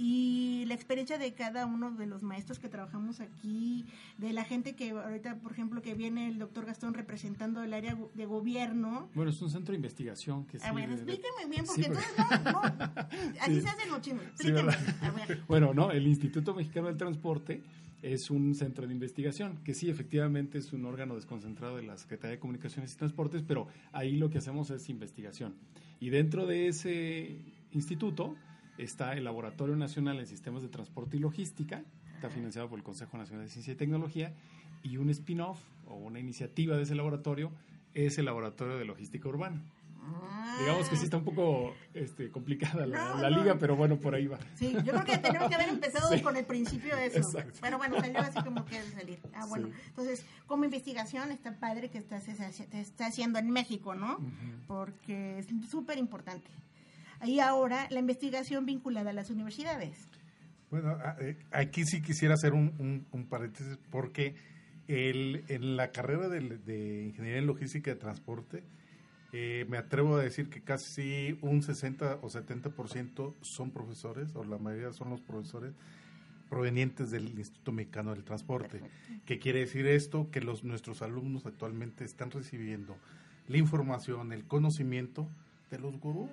[0.03, 3.85] Y la experiencia de cada uno de los maestros que trabajamos aquí,
[4.17, 7.99] de la gente que ahorita, por ejemplo, que viene el doctor Gastón representando el área
[8.15, 10.67] de gobierno, Bueno, es un centro de investigación que sí.
[10.67, 12.13] a ver, explíqueme bien, porque Sí, entonces
[12.47, 12.61] no, no,
[13.43, 13.61] así Sí.
[13.61, 14.03] se hacen los.
[14.03, 14.63] Sí, Explíqueme.
[14.63, 14.97] ¿verdad?
[15.03, 15.43] a ver.
[15.47, 17.61] Bueno, no, el Instituto Mexicano del Transporte
[18.01, 22.37] es un centro de investigación, que sí, efectivamente es un órgano desconcentrado de la Secretaría
[22.37, 25.55] de Comunicaciones y Transportes, pero ahí lo que hacemos es investigación.
[26.01, 27.37] Y dentro de ese
[27.73, 28.35] instituto
[28.83, 31.83] está el Laboratorio Nacional en Sistemas de Transporte y Logística,
[32.15, 34.33] está financiado por el Consejo Nacional de Ciencia y Tecnología,
[34.83, 37.51] y un spin-off o una iniciativa de ese laboratorio
[37.95, 39.61] es el Laboratorio de Logística Urbana.
[40.61, 43.39] Digamos que sí está un poco este, complicada la, No, la no.
[43.39, 44.39] liga, pero bueno, por ahí va.
[44.55, 46.21] Sí, yo creo que tenemos que haber empezado Sí.
[46.23, 47.19] con el principio de eso.
[47.19, 47.59] Exacto.
[47.61, 49.19] Pero bueno, salió así como que salir.
[49.35, 49.69] Ah, bueno.
[49.69, 49.73] Sí.
[49.89, 54.19] Entonces, como investigación está padre que estás, te está haciendo en México, ¿no?
[54.67, 56.49] Porque es súper importante.
[57.25, 60.09] Y ahora la investigación vinculada a las universidades.
[60.71, 64.35] Bueno, eh, aquí sí quisiera hacer un, un- un paréntesis porque
[64.89, 68.63] el, en la carrera de, de Ingeniería en Logística de Transporte,
[69.33, 74.59] eh, me atrevo a decir que casi un 60 o 70% son profesores, o la
[74.59, 75.73] mayoría son los profesores
[76.49, 78.81] provenientes del Instituto Mexicano del Transporte.
[79.27, 80.31] ¿Qué quiere decir esto?
[80.33, 82.97] Que los, nuestros alumnos actualmente están recibiendo
[83.47, 85.29] la información, el conocimiento
[85.71, 86.29] de los gurús,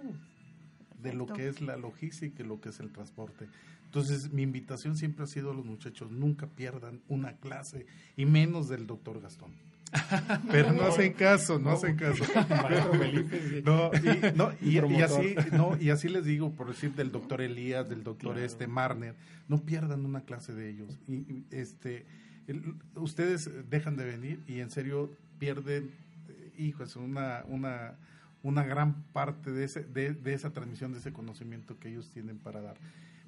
[1.08, 3.48] de lo que es la logística y lo que es el transporte.
[3.86, 7.86] Entonces, mi invitación siempre ha sido a los muchachos, nunca pierdan una clase,
[8.18, 9.52] y menos del doctor Gastón.
[10.52, 12.26] Pero no hacen caso, no hacen caso.
[13.64, 15.04] No, y, no, y- y Promotor.
[15.04, 18.46] así, no, y así les digo, por decir del doctor Elías, del doctor Claro.
[18.46, 19.16] este Marner,
[19.48, 21.00] no pierdan una clase de ellos.
[21.08, 22.06] Y, y, este,
[22.48, 25.92] el- ustedes dejan de venir y en serio pierden,
[26.30, 27.96] eh, hijos, una, una,
[28.44, 32.62] una gran parte de, ese, de, esa transmisión, de ese conocimiento que ellos tienen para
[32.62, 32.78] dar.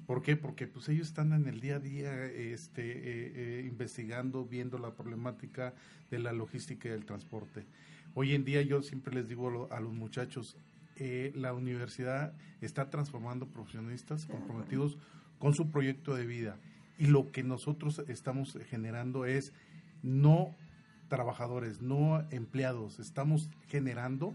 [0.06, 0.36] ¿Por qué?
[0.36, 4.94] Porque pues ellos están en el día a día este, eh, eh, investigando, viendo la
[4.94, 5.74] problemática
[6.10, 7.66] de la logística y del transporte.
[8.14, 10.56] Hoy en día yo siempre les digo a los muchachos,
[10.96, 14.98] eh, la universidad está transformando profesionistas comprometidos
[15.38, 16.58] con su proyecto de vida
[16.98, 19.52] y lo que nosotros estamos generando es
[20.02, 20.54] no
[21.08, 24.34] trabajadores, no empleados, estamos generando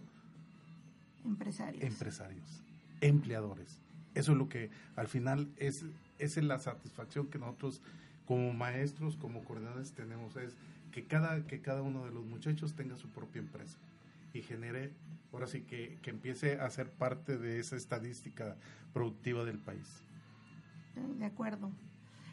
[1.25, 1.83] Empresarios.
[1.83, 2.63] empresarios,
[3.01, 3.79] empleadores.
[4.13, 5.83] Eso es lo que al final es,
[6.19, 7.81] es la satisfacción que nosotros
[8.25, 10.55] como maestros, como coordinadores tenemos, es
[10.91, 13.77] que cada, que cada uno de los muchachos tenga su propia empresa
[14.33, 14.91] y genere,
[15.33, 18.55] ahora sí que, que empiece a ser parte de esa estadística
[18.93, 20.03] productiva del país.
[21.19, 21.71] De acuerdo.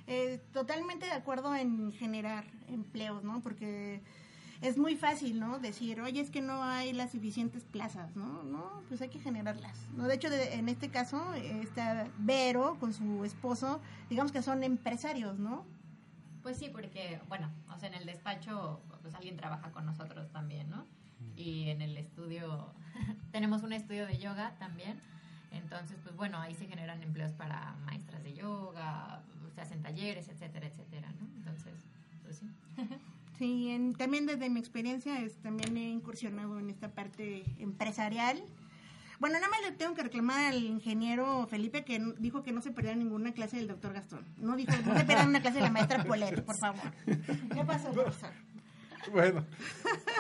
[0.06, 3.40] Eh, totalmente de acuerdo en generar empleos, ¿no?
[3.42, 4.00] Porque
[4.62, 5.58] es muy fácil, ¿no?
[5.58, 8.42] Decir, oye, es que no hay las suficientes plazas, ¿no?
[8.44, 10.06] No, pues hay que generarlas, ¿no?
[10.06, 15.38] De hecho, de- en este caso, está Vero con su esposo, digamos que son empresarios,
[15.38, 15.64] ¿no?
[16.42, 20.70] Pues sí, porque, bueno, o sea, en el despacho, pues alguien trabaja con nosotros también,
[20.70, 20.86] ¿no?
[21.36, 22.72] Y en el estudio,
[23.32, 24.98] tenemos un estudio de yoga también.
[25.50, 29.22] Entonces, pues bueno, ahí se generan empleos para maestras de yoga,
[29.54, 31.26] se hacen talleres, etcétera, etcétera, ¿no?
[31.36, 31.74] Entonces,
[32.22, 32.46] pues sí.
[33.38, 38.42] Sí, en- también desde mi experiencia es, también he incursionado en esta parte empresarial.
[39.18, 42.72] Bueno, nada más le tengo que reclamar al ingeniero Felipe que dijo que no se
[42.72, 44.24] perdiera ninguna clase del doctor Gastón.
[44.36, 46.82] No dijo, no se perdiera una clase de la maestra Polet, por favor.
[47.06, 48.30] ¿Qué pasó, profesor?
[49.12, 49.44] Bueno,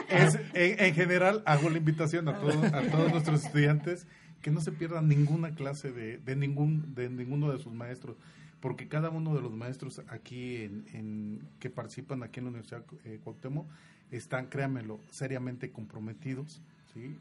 [0.08, 4.06] es- en, en general hago la invitación a todos, a todos nuestros estudiantes
[4.40, 8.16] que no se pierdan ninguna clase de, de ningún de ninguno de sus maestros,
[8.62, 12.82] porque cada uno de los maestros aquí en, en- que participan aquí en la Universidad
[13.04, 13.66] eh, Cuauhtémoc
[14.10, 16.62] están, créanmelo, seriamente comprometidos,
[16.94, 17.16] ¿sí?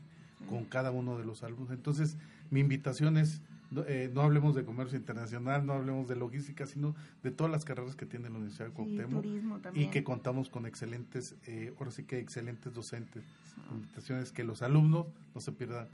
[0.50, 1.72] con cada uno de los alumnos.
[1.72, 2.16] Entonces,
[2.52, 6.96] mi invitación es, no, eh, no hablemos de comercio internacional, no hablemos de logística, sino
[7.24, 10.50] de todas las carreras que tiene la Universidad de Sí, Cuauhtémoc turismo y que contamos
[10.50, 13.24] con excelentes, eh, ahora sí que excelentes docentes.
[13.72, 15.88] Invitación es que los alumnos no se pierdan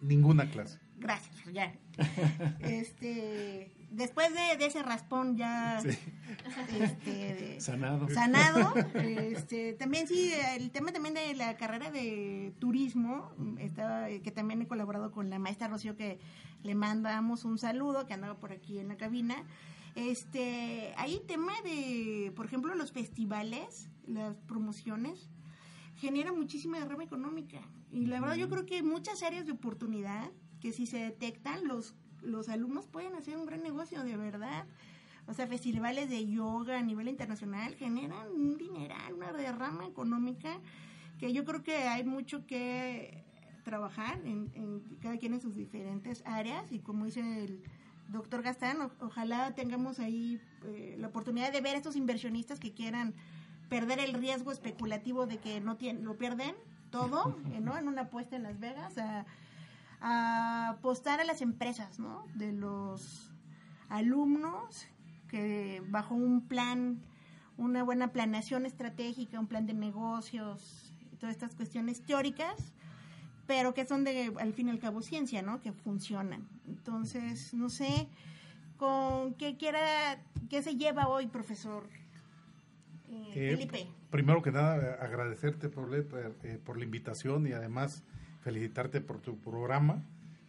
[0.00, 0.78] ninguna clase.
[0.98, 1.72] Gracias, ya.
[2.60, 5.90] Este, después de, de ese raspón ya Sí.
[6.80, 8.08] este, de- Sanado.
[8.08, 14.62] sanado, este, también sí, el tema también de la carrera de turismo, estaba, que también
[14.62, 16.18] he colaborado con la maestra Rocío, que
[16.62, 19.44] le mandamos un saludo, que andaba por aquí en la cabina.
[19.94, 25.28] Este, hay tema de, por ejemplo, los festivales, las promociones,
[25.96, 27.60] genera muchísima derrama económica.
[27.90, 30.30] Y la verdad yo creo que hay muchas áreas de oportunidad
[30.60, 34.66] que si se detectan, los, los alumnos pueden hacer un gran negocio, de verdad.
[35.26, 40.58] O sea, festivales de yoga a nivel internacional generan un dineral, una derrama económica
[41.18, 43.24] que yo creo que hay mucho que
[43.64, 47.62] trabajar en, en cada quien en sus diferentes áreas y como dice el
[48.08, 52.72] doctor Gastán, o- ojalá tengamos ahí eh, la oportunidad de ver a estos inversionistas que
[52.72, 53.14] quieran
[53.68, 56.54] perder el riesgo especulativo de que no tienen, lo pierden
[56.90, 57.76] todo, eh, ¿no?
[57.76, 59.24] En una apuesta en Las Vegas, a,
[60.00, 62.24] a apostar a las empresas, ¿no?
[62.34, 63.30] De los
[63.88, 64.86] alumnos
[65.28, 67.00] que bajo un plan,
[67.56, 72.72] una buena planeación estratégica, un plan de negocios, y todas estas cuestiones teóricas,
[73.46, 75.60] pero que son de, al fin y al cabo, ciencia, ¿no?
[75.60, 76.46] Que funcionan.
[76.66, 78.08] Entonces, no sé,
[78.76, 80.18] con qué quiera,
[80.48, 81.88] qué se lleva hoy, profesor
[83.10, 83.88] Eh, Felipe.
[84.10, 85.98] Primero que nada, eh, agradecerte por, la-
[86.44, 88.02] eh, por la invitación y además
[88.42, 90.02] felicitarte por tu programa.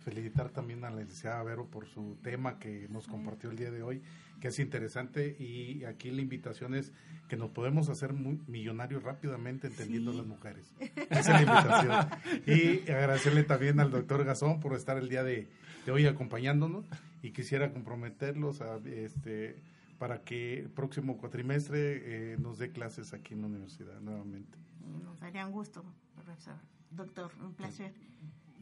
[0.03, 3.84] Felicitar también a la licenciada Vero por su tema que nos compartió el día de
[3.84, 4.01] hoy,
[4.39, 5.36] que es interesante.
[5.38, 6.93] Y aquí la invitación es
[7.28, 10.18] que nos podemos hacer muy millonarios rápidamente entendiendo Sí.
[10.18, 10.74] a las mujeres.
[11.10, 12.45] Esa es la invitación.
[12.47, 15.47] Y agradecerle también al doctor Gazón por estar el día de,
[15.86, 16.86] de hoy acompañándonos.
[17.22, 19.57] Y quisiera comprometerlos a este
[20.00, 24.58] para que el próximo cuatrimestre eh, nos dé clases aquí en la universidad nuevamente.
[25.04, 25.84] Nos daría un gusto,
[26.16, 26.56] profesor.
[26.89, 27.93] Doctor, un placer.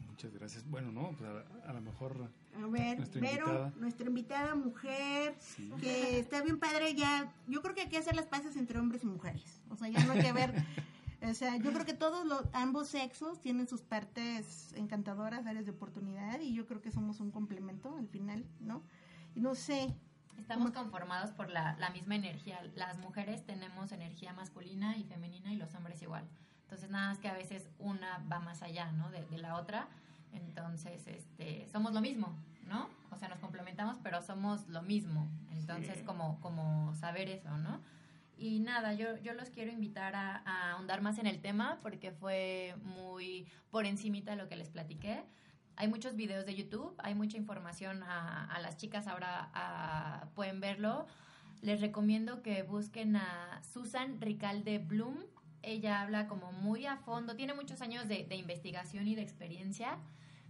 [0.09, 0.67] Muchas gracias.
[0.67, 3.73] Bueno, no, pues a, a lo mejor A ver, Nuestra Vero, invitada.
[3.77, 5.35] nuestra invitada mujer,
[5.79, 7.31] que está bien padre ya.
[7.47, 9.61] Yo creo que hay que hacer las paces entre hombres y mujeres.
[9.69, 10.53] O sea, ya no hay que ver.
[11.19, 15.71] O sea, yo creo que todos los, ambos sexos tienen sus partes encantadoras, áreas de
[15.71, 18.83] oportunidad, y yo creo que somos un complemento al final, ¿no?
[19.33, 19.95] Y no sé.
[20.37, 22.59] Estamos conformados por la, la misma energía.
[22.75, 26.23] Las mujeres tenemos energía masculina y femenina y los hombres igual.
[26.63, 29.09] Entonces, nada más que a veces una va más allá, ¿no?
[29.09, 29.87] De, de la otra.
[30.33, 32.35] Entonces, este, somos lo mismo,
[32.65, 32.89] ¿no?
[33.11, 35.27] O sea, nos complementamos, pero somos lo mismo.
[35.51, 36.03] Entonces, Sí.
[36.03, 37.81] como, como saber eso, ¿no?
[38.37, 42.11] Y nada, yo, yo los quiero invitar a, a ahondar más en el tema porque
[42.11, 45.23] fue muy por encimita lo que les platiqué.
[45.77, 51.05] Hay muchos videos de YouTube, hay mucha información a, las chicas ahora pueden verlo.
[51.61, 55.17] Les recomiendo que busquen a Susan Ricalde Bloom.
[55.61, 59.99] Ella habla como muy a fondo, tiene muchos años de, de investigación y de experiencia.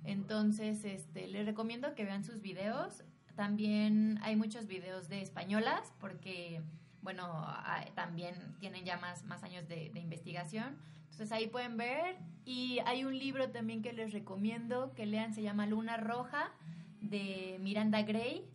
[0.05, 3.03] Entonces, este, les recomiendo que vean sus videos.
[3.35, 6.61] También hay muchos videos de españolas porque,
[7.07, 7.47] bueno,
[7.95, 10.77] también tienen ya más, más años de, de investigación.
[11.03, 12.17] Entonces ahí pueden ver.
[12.43, 16.51] Y hay un libro también que les recomiendo que lean, se llama Luna Roja
[16.99, 18.45] de Miranda Gray,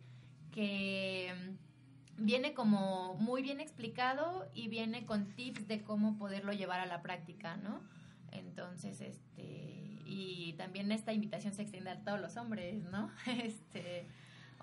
[0.51, 6.79] que mm, viene como muy bien explicado y viene con tips de cómo poderlo llevar
[6.79, 7.81] a la práctica, ¿no?
[8.31, 13.09] Entonces, este, y también esta invitación se extiende a todos los hombres, ¿no?
[13.25, 14.05] Este,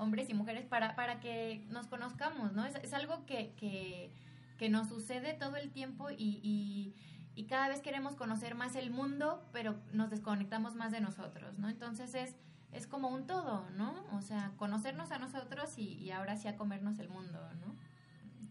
[0.01, 2.64] hombres y mujeres para, para que nos conozcamos, ¿no?
[2.64, 4.11] Es, es algo que, que,
[4.59, 6.94] que nos sucede todo el tiempo y, y,
[7.34, 11.68] y cada vez queremos conocer más el mundo, pero nos desconectamos más de nosotros, ¿no?
[11.68, 12.34] Entonces es,
[12.72, 14.05] es como un todo, ¿no?
[14.12, 17.76] O sea, conocernos a nosotros y, y ahora sí a comernos el mundo, ¿no?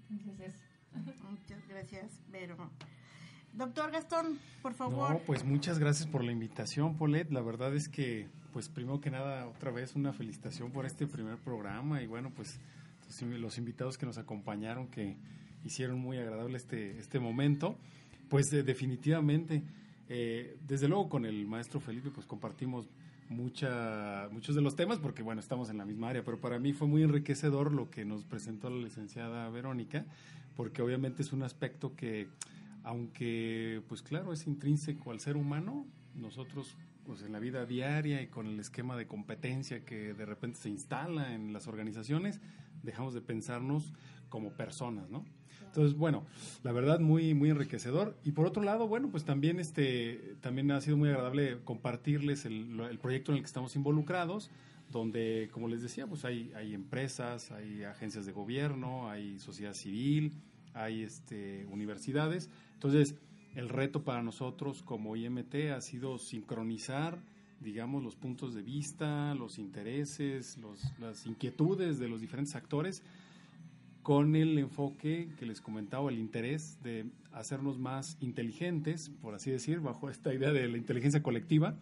[0.09, 1.23] Entonces es...
[1.23, 2.57] Muchas gracias, Vero.
[3.53, 5.11] Doctor Gastón, por favor.
[5.11, 7.31] No, pues muchas gracias por la invitación, Polet.
[7.31, 11.37] La verdad es que, pues primero que nada, otra vez una felicitación por este primer
[11.37, 12.59] programa y bueno, pues
[13.37, 15.17] los- invitados que nos acompañaron, que,
[15.65, 17.75] hicieron muy agradable este, este momento.
[18.29, 19.61] Pues eh, definitivamente,
[20.07, 22.87] eh, desde luego con el maestro Felipe, pues compartimos
[23.29, 26.73] mucha, muchos de los temas, porque bueno, estamos en la misma área, pero para mí
[26.73, 30.05] fue muy enriquecedor lo que nos presentó la licenciada Verónica,
[30.55, 32.27] porque obviamente es un aspecto que,
[32.83, 36.75] aunque pues claro, es intrínseco al ser humano, nosotros
[37.05, 40.69] pues en la vida diaria y con el esquema de competencia que de repente se
[40.69, 42.41] instala en las organizaciones,
[42.83, 43.93] dejamos de pensarnos
[44.29, 45.25] como personas, ¿no?
[45.65, 46.25] Entonces, bueno,
[46.63, 50.81] la verdad muy muy enriquecedor y por otro lado, bueno, pues también este también ha
[50.81, 54.49] sido muy agradable compartirles el, el proyecto en el que estamos involucrados,
[54.91, 60.33] donde como les decía, pues hay hay empresas, hay agencias de gobierno, hay sociedad civil,
[60.73, 62.49] hay este universidades.
[62.73, 63.15] Entonces,
[63.55, 67.19] el reto para nosotros como IMT ha sido sincronizar
[67.61, 73.03] digamos, los puntos de vista, los intereses, los- las inquietudes de los diferentes actores
[74.01, 79.81] con el enfoque que les comentaba, el interés de hacernos más inteligentes, por así decir,
[79.81, 81.75] bajo esta idea de la inteligencia colectiva.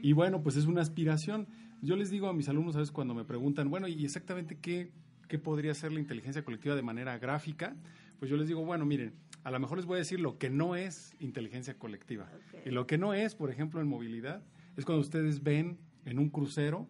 [0.00, 1.48] Y bueno, pues es una aspiración.
[1.82, 4.90] Yo les digo a mis alumnos a veces cuando me preguntan, bueno, ¿y exactamente qué,
[5.28, 7.74] qué podría ser la inteligencia colectiva de manera gráfica?
[8.20, 9.12] Pues yo les digo, bueno, miren,
[9.46, 12.28] a lo mejor les voy a decir lo que no es inteligencia colectiva.
[12.64, 14.42] Y lo que no es, por ejemplo, en movilidad,
[14.76, 16.88] es cuando ustedes ven en un crucero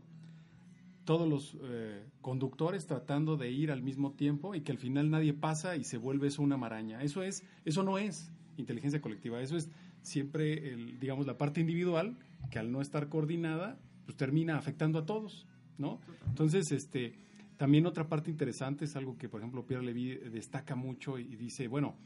[1.05, 5.35] todos los eh, conductores tratando de ir al mismo tiempo y que al final nadie
[5.35, 7.03] pasa y se vuelve eso una maraña.
[7.03, 9.69] Eso es, eso no es inteligencia colectiva, eso es
[10.01, 12.17] siempre, el, digamos, la parte individual
[12.51, 15.47] que al no estar coordinada, pues termina afectando a todos,
[15.77, 16.01] ¿no?
[16.27, 17.19] Entonces, este,
[17.59, 21.69] también otra parte interesante es algo que, por ejemplo, Pierre Levy destaca mucho y dice,
[21.69, 21.97] bueno,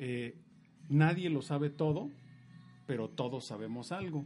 [0.00, 0.34] eh,
[0.88, 2.10] nadie lo sabe todo,
[2.86, 4.24] pero todos sabemos algo.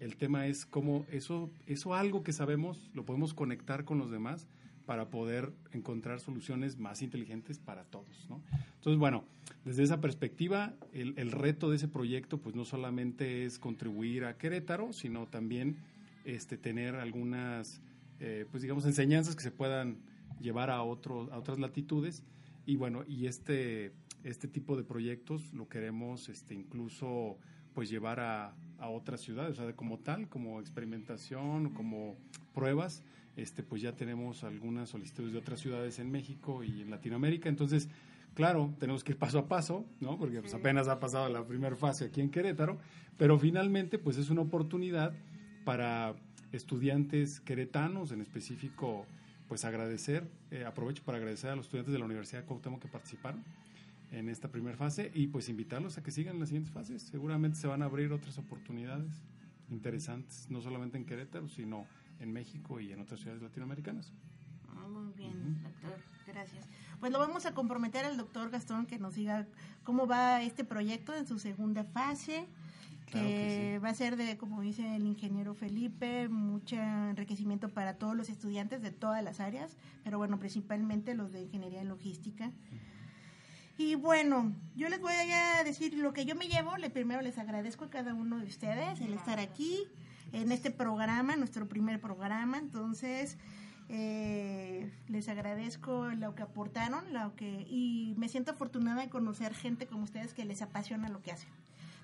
[0.00, 4.46] El tema es cómo eso, eso algo que sabemos lo podemos conectar con los demás
[4.84, 8.26] para poder encontrar soluciones más inteligentes para todos.
[8.28, 8.42] ¿no?
[8.74, 9.24] Entonces, bueno,
[9.64, 14.36] desde esa perspectiva, el, el, reto de ese proyecto pues no solamente es contribuir a
[14.36, 15.76] Querétaro, sino también
[16.24, 17.80] este, tener algunas,
[18.18, 19.98] eh, pues digamos, enseñanzas que se puedan
[20.40, 22.24] llevar a, otro, a otras latitudes.
[22.66, 23.92] Y bueno, y este,
[24.26, 27.38] este tipo de proyectos lo queremos este, incluso
[27.74, 32.16] pues llevar a, a otras ciudades, o sea, como tal, como experimentación, como
[32.54, 33.02] pruebas,
[33.36, 37.88] este, pues ya tenemos algunas solicitudes de otras ciudades en México y en Latinoamérica, entonces,
[38.34, 40.18] claro, tenemos que ir paso a paso, ¿no?
[40.18, 42.78] Porque pues, apenas ha pasado la primera fase aquí en Querétaro,
[43.18, 45.12] pero finalmente, pues es una oportunidad
[45.64, 46.14] para
[46.52, 49.06] estudiantes queretanos, en específico,
[49.48, 52.88] pues agradecer, eh, aprovecho para agradecer a los estudiantes de la Universidad de Cuauhtémoc que
[52.88, 53.44] participaron,
[54.16, 57.02] en esta primera fase y pues invitarlos a que sigan las siguientes fases.
[57.02, 59.22] Seguramente se van a abrir otras oportunidades
[59.68, 61.86] interesantes, no solamente en Querétaro, sino
[62.18, 64.14] en México y en otras ciudades latinoamericanas.
[64.70, 65.62] Ah, muy bien, uh -huh.
[65.62, 65.98] doctor.
[66.26, 66.66] Gracias.
[66.98, 69.46] Pues lo vamos a comprometer al doctor Gastón que nos diga
[69.84, 72.46] cómo va este proyecto en su segunda fase.
[73.04, 73.84] Que, claro que sí.
[73.84, 78.80] va a ser de, como dice el ingeniero Felipe, mucho enriquecimiento para todos los estudiantes
[78.82, 82.46] de todas las áreas, pero bueno, principalmente los de ingeniería en logística.
[82.46, 82.95] Uh -huh.
[83.78, 86.76] Y bueno, yo les voy a decir lo que yo me llevo.
[86.78, 89.84] Le primero les agradezco a cada uno de ustedes el estar aquí
[90.32, 92.56] en este programa, nuestro primer programa.
[92.56, 93.36] Entonces,
[93.90, 99.86] eh, les agradezco lo que aportaron lo que, y me siento afortunada de conocer gente
[99.86, 101.50] como ustedes que les apasiona lo que hacen.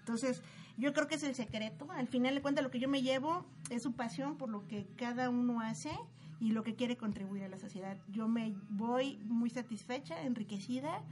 [0.00, 0.42] Entonces,
[0.76, 1.90] yo creo que es el secreto.
[1.92, 4.86] Al final de cuentas, lo que yo me llevo es su pasión por lo que
[4.96, 5.90] cada uno hace
[6.38, 7.96] y lo que quiere contribuir a la sociedad.
[8.08, 11.02] Yo me voy muy satisfecha, enriquecida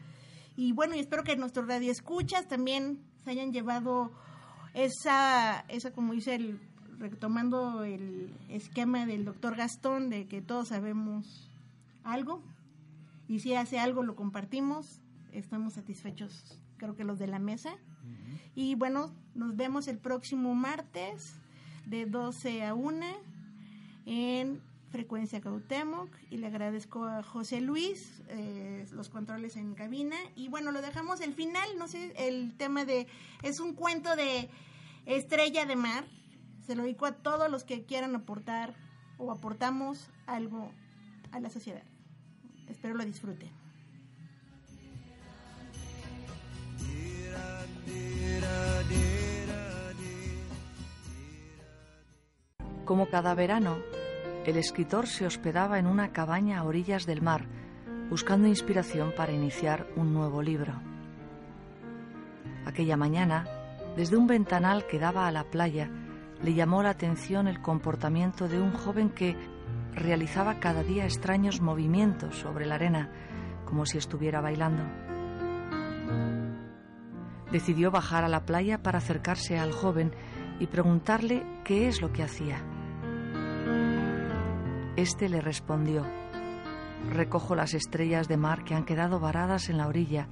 [0.56, 4.12] y bueno, y espero que nuestros radioescuchas también se hayan llevado
[4.74, 6.60] esa, esa como dice, el,
[6.98, 11.48] retomando el esquema del doctor Gastón, de que todos sabemos
[12.04, 12.42] algo,
[13.28, 15.00] y si hace algo lo compartimos,
[15.32, 17.70] estamos satisfechos, creo que los de la mesa.
[17.72, 18.40] Uh -huh.
[18.54, 21.34] Y bueno, nos vemos el próximo martes
[21.86, 23.06] de 12 a 1
[24.06, 24.60] en
[24.90, 30.16] Frecuencia Cautemoc y le agradezco a José Luis eh, los controles en cabina.
[30.34, 33.06] Y bueno lo dejamos el final no sé el tema de
[33.42, 34.50] es un cuento de
[35.06, 36.04] Estrella de Mar.
[36.66, 38.74] Se lo dedico a todos los que quieran aportar
[39.18, 40.72] o aportamos algo
[41.30, 41.84] a la sociedad.
[42.68, 43.50] Espero lo disfruten.
[52.84, 53.78] Como cada verano
[54.44, 57.46] el escritor se hospedaba en una cabaña a orillas del mar,
[58.08, 60.74] buscando inspiración para iniciar un nuevo libro.
[62.64, 63.46] Aquella mañana,
[63.96, 65.90] desde un ventanal que daba a la playa,
[66.42, 69.36] le llamó la atención el comportamiento de un joven que
[69.94, 73.10] realizaba cada día extraños movimientos sobre la arena,
[73.66, 74.82] como si estuviera bailando.
[77.52, 80.12] Decidió bajar a la playa para acercarse al joven
[80.60, 82.62] y preguntarle qué es lo que hacía.
[85.00, 86.04] Este le respondió,
[87.10, 90.28] recojo las estrellas de mar que han quedado varadas en la orilla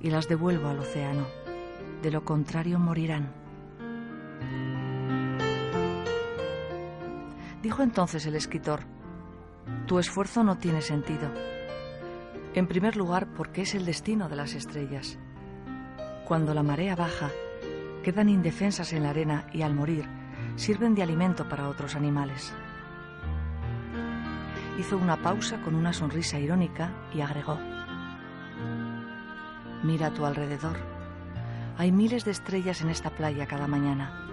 [0.00, 1.26] y las devuelvo al océano.
[2.00, 3.30] De lo contrario morirán.
[7.62, 8.84] Dijo entonces el escritor,
[9.86, 11.30] tu esfuerzo no tiene sentido.
[12.54, 15.18] En primer lugar, porque es el destino de las estrellas.
[16.26, 17.28] Cuando la marea baja,
[18.02, 20.08] quedan indefensas en la arena y al morir
[20.54, 22.54] sirven de alimento para otros animales.
[24.78, 27.58] Hizo una pausa con una sonrisa irónica y agregó,
[29.82, 30.76] Mira a tu alrededor.
[31.78, 34.26] Hay miles de estrellas en esta playa cada mañana.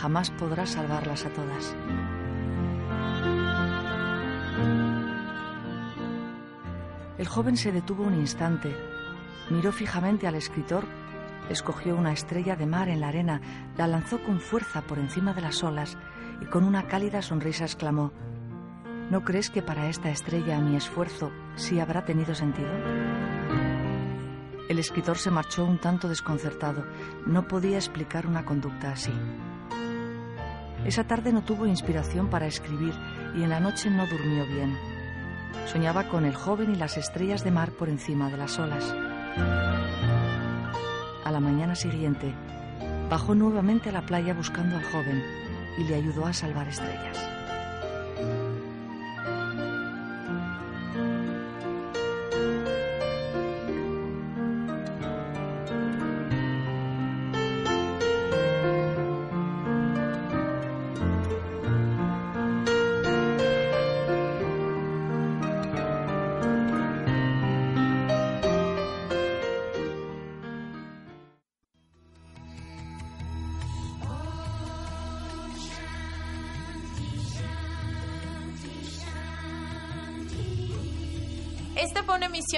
[0.00, 1.76] Jamás podrás salvarlas a todas.
[7.18, 8.76] El joven se detuvo un instante,
[9.50, 10.84] miró fijamente al escritor,
[11.50, 13.40] escogió una estrella de mar en la arena,
[13.76, 15.98] la lanzó con fuerza por encima de las olas
[16.40, 18.12] y con una cálida sonrisa exclamó,
[19.10, 22.68] ¿No crees que para esta estrella mi esfuerzo sí habrá tenido sentido?
[24.68, 26.84] El escritor se marchó un tanto desconcertado.
[27.24, 29.12] No podía explicar una conducta así.
[30.84, 32.92] Esa tarde no tuvo inspiración para escribir
[33.34, 34.76] y en la noche no durmió bien.
[35.64, 38.94] Soñaba con el joven y las estrellas de mar por encima de las olas.
[41.24, 42.34] A la mañana siguiente,
[43.08, 45.24] bajó nuevamente a la playa buscando al joven
[45.78, 47.37] y le ayudó a salvar estrellas.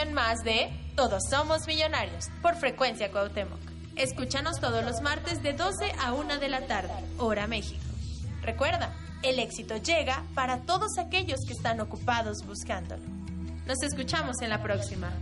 [0.09, 3.61] Más de Todos Somos Millonarios por Frecuencia Cuauhtémoc.
[3.97, 7.85] Escúchanos todos los martes de 12 a 1 de la tarde, hora México.
[8.41, 13.03] Recuerda, el éxito llega para todos aquellos que están ocupados buscándolo.
[13.67, 15.13] Nos escuchamos en la próxima.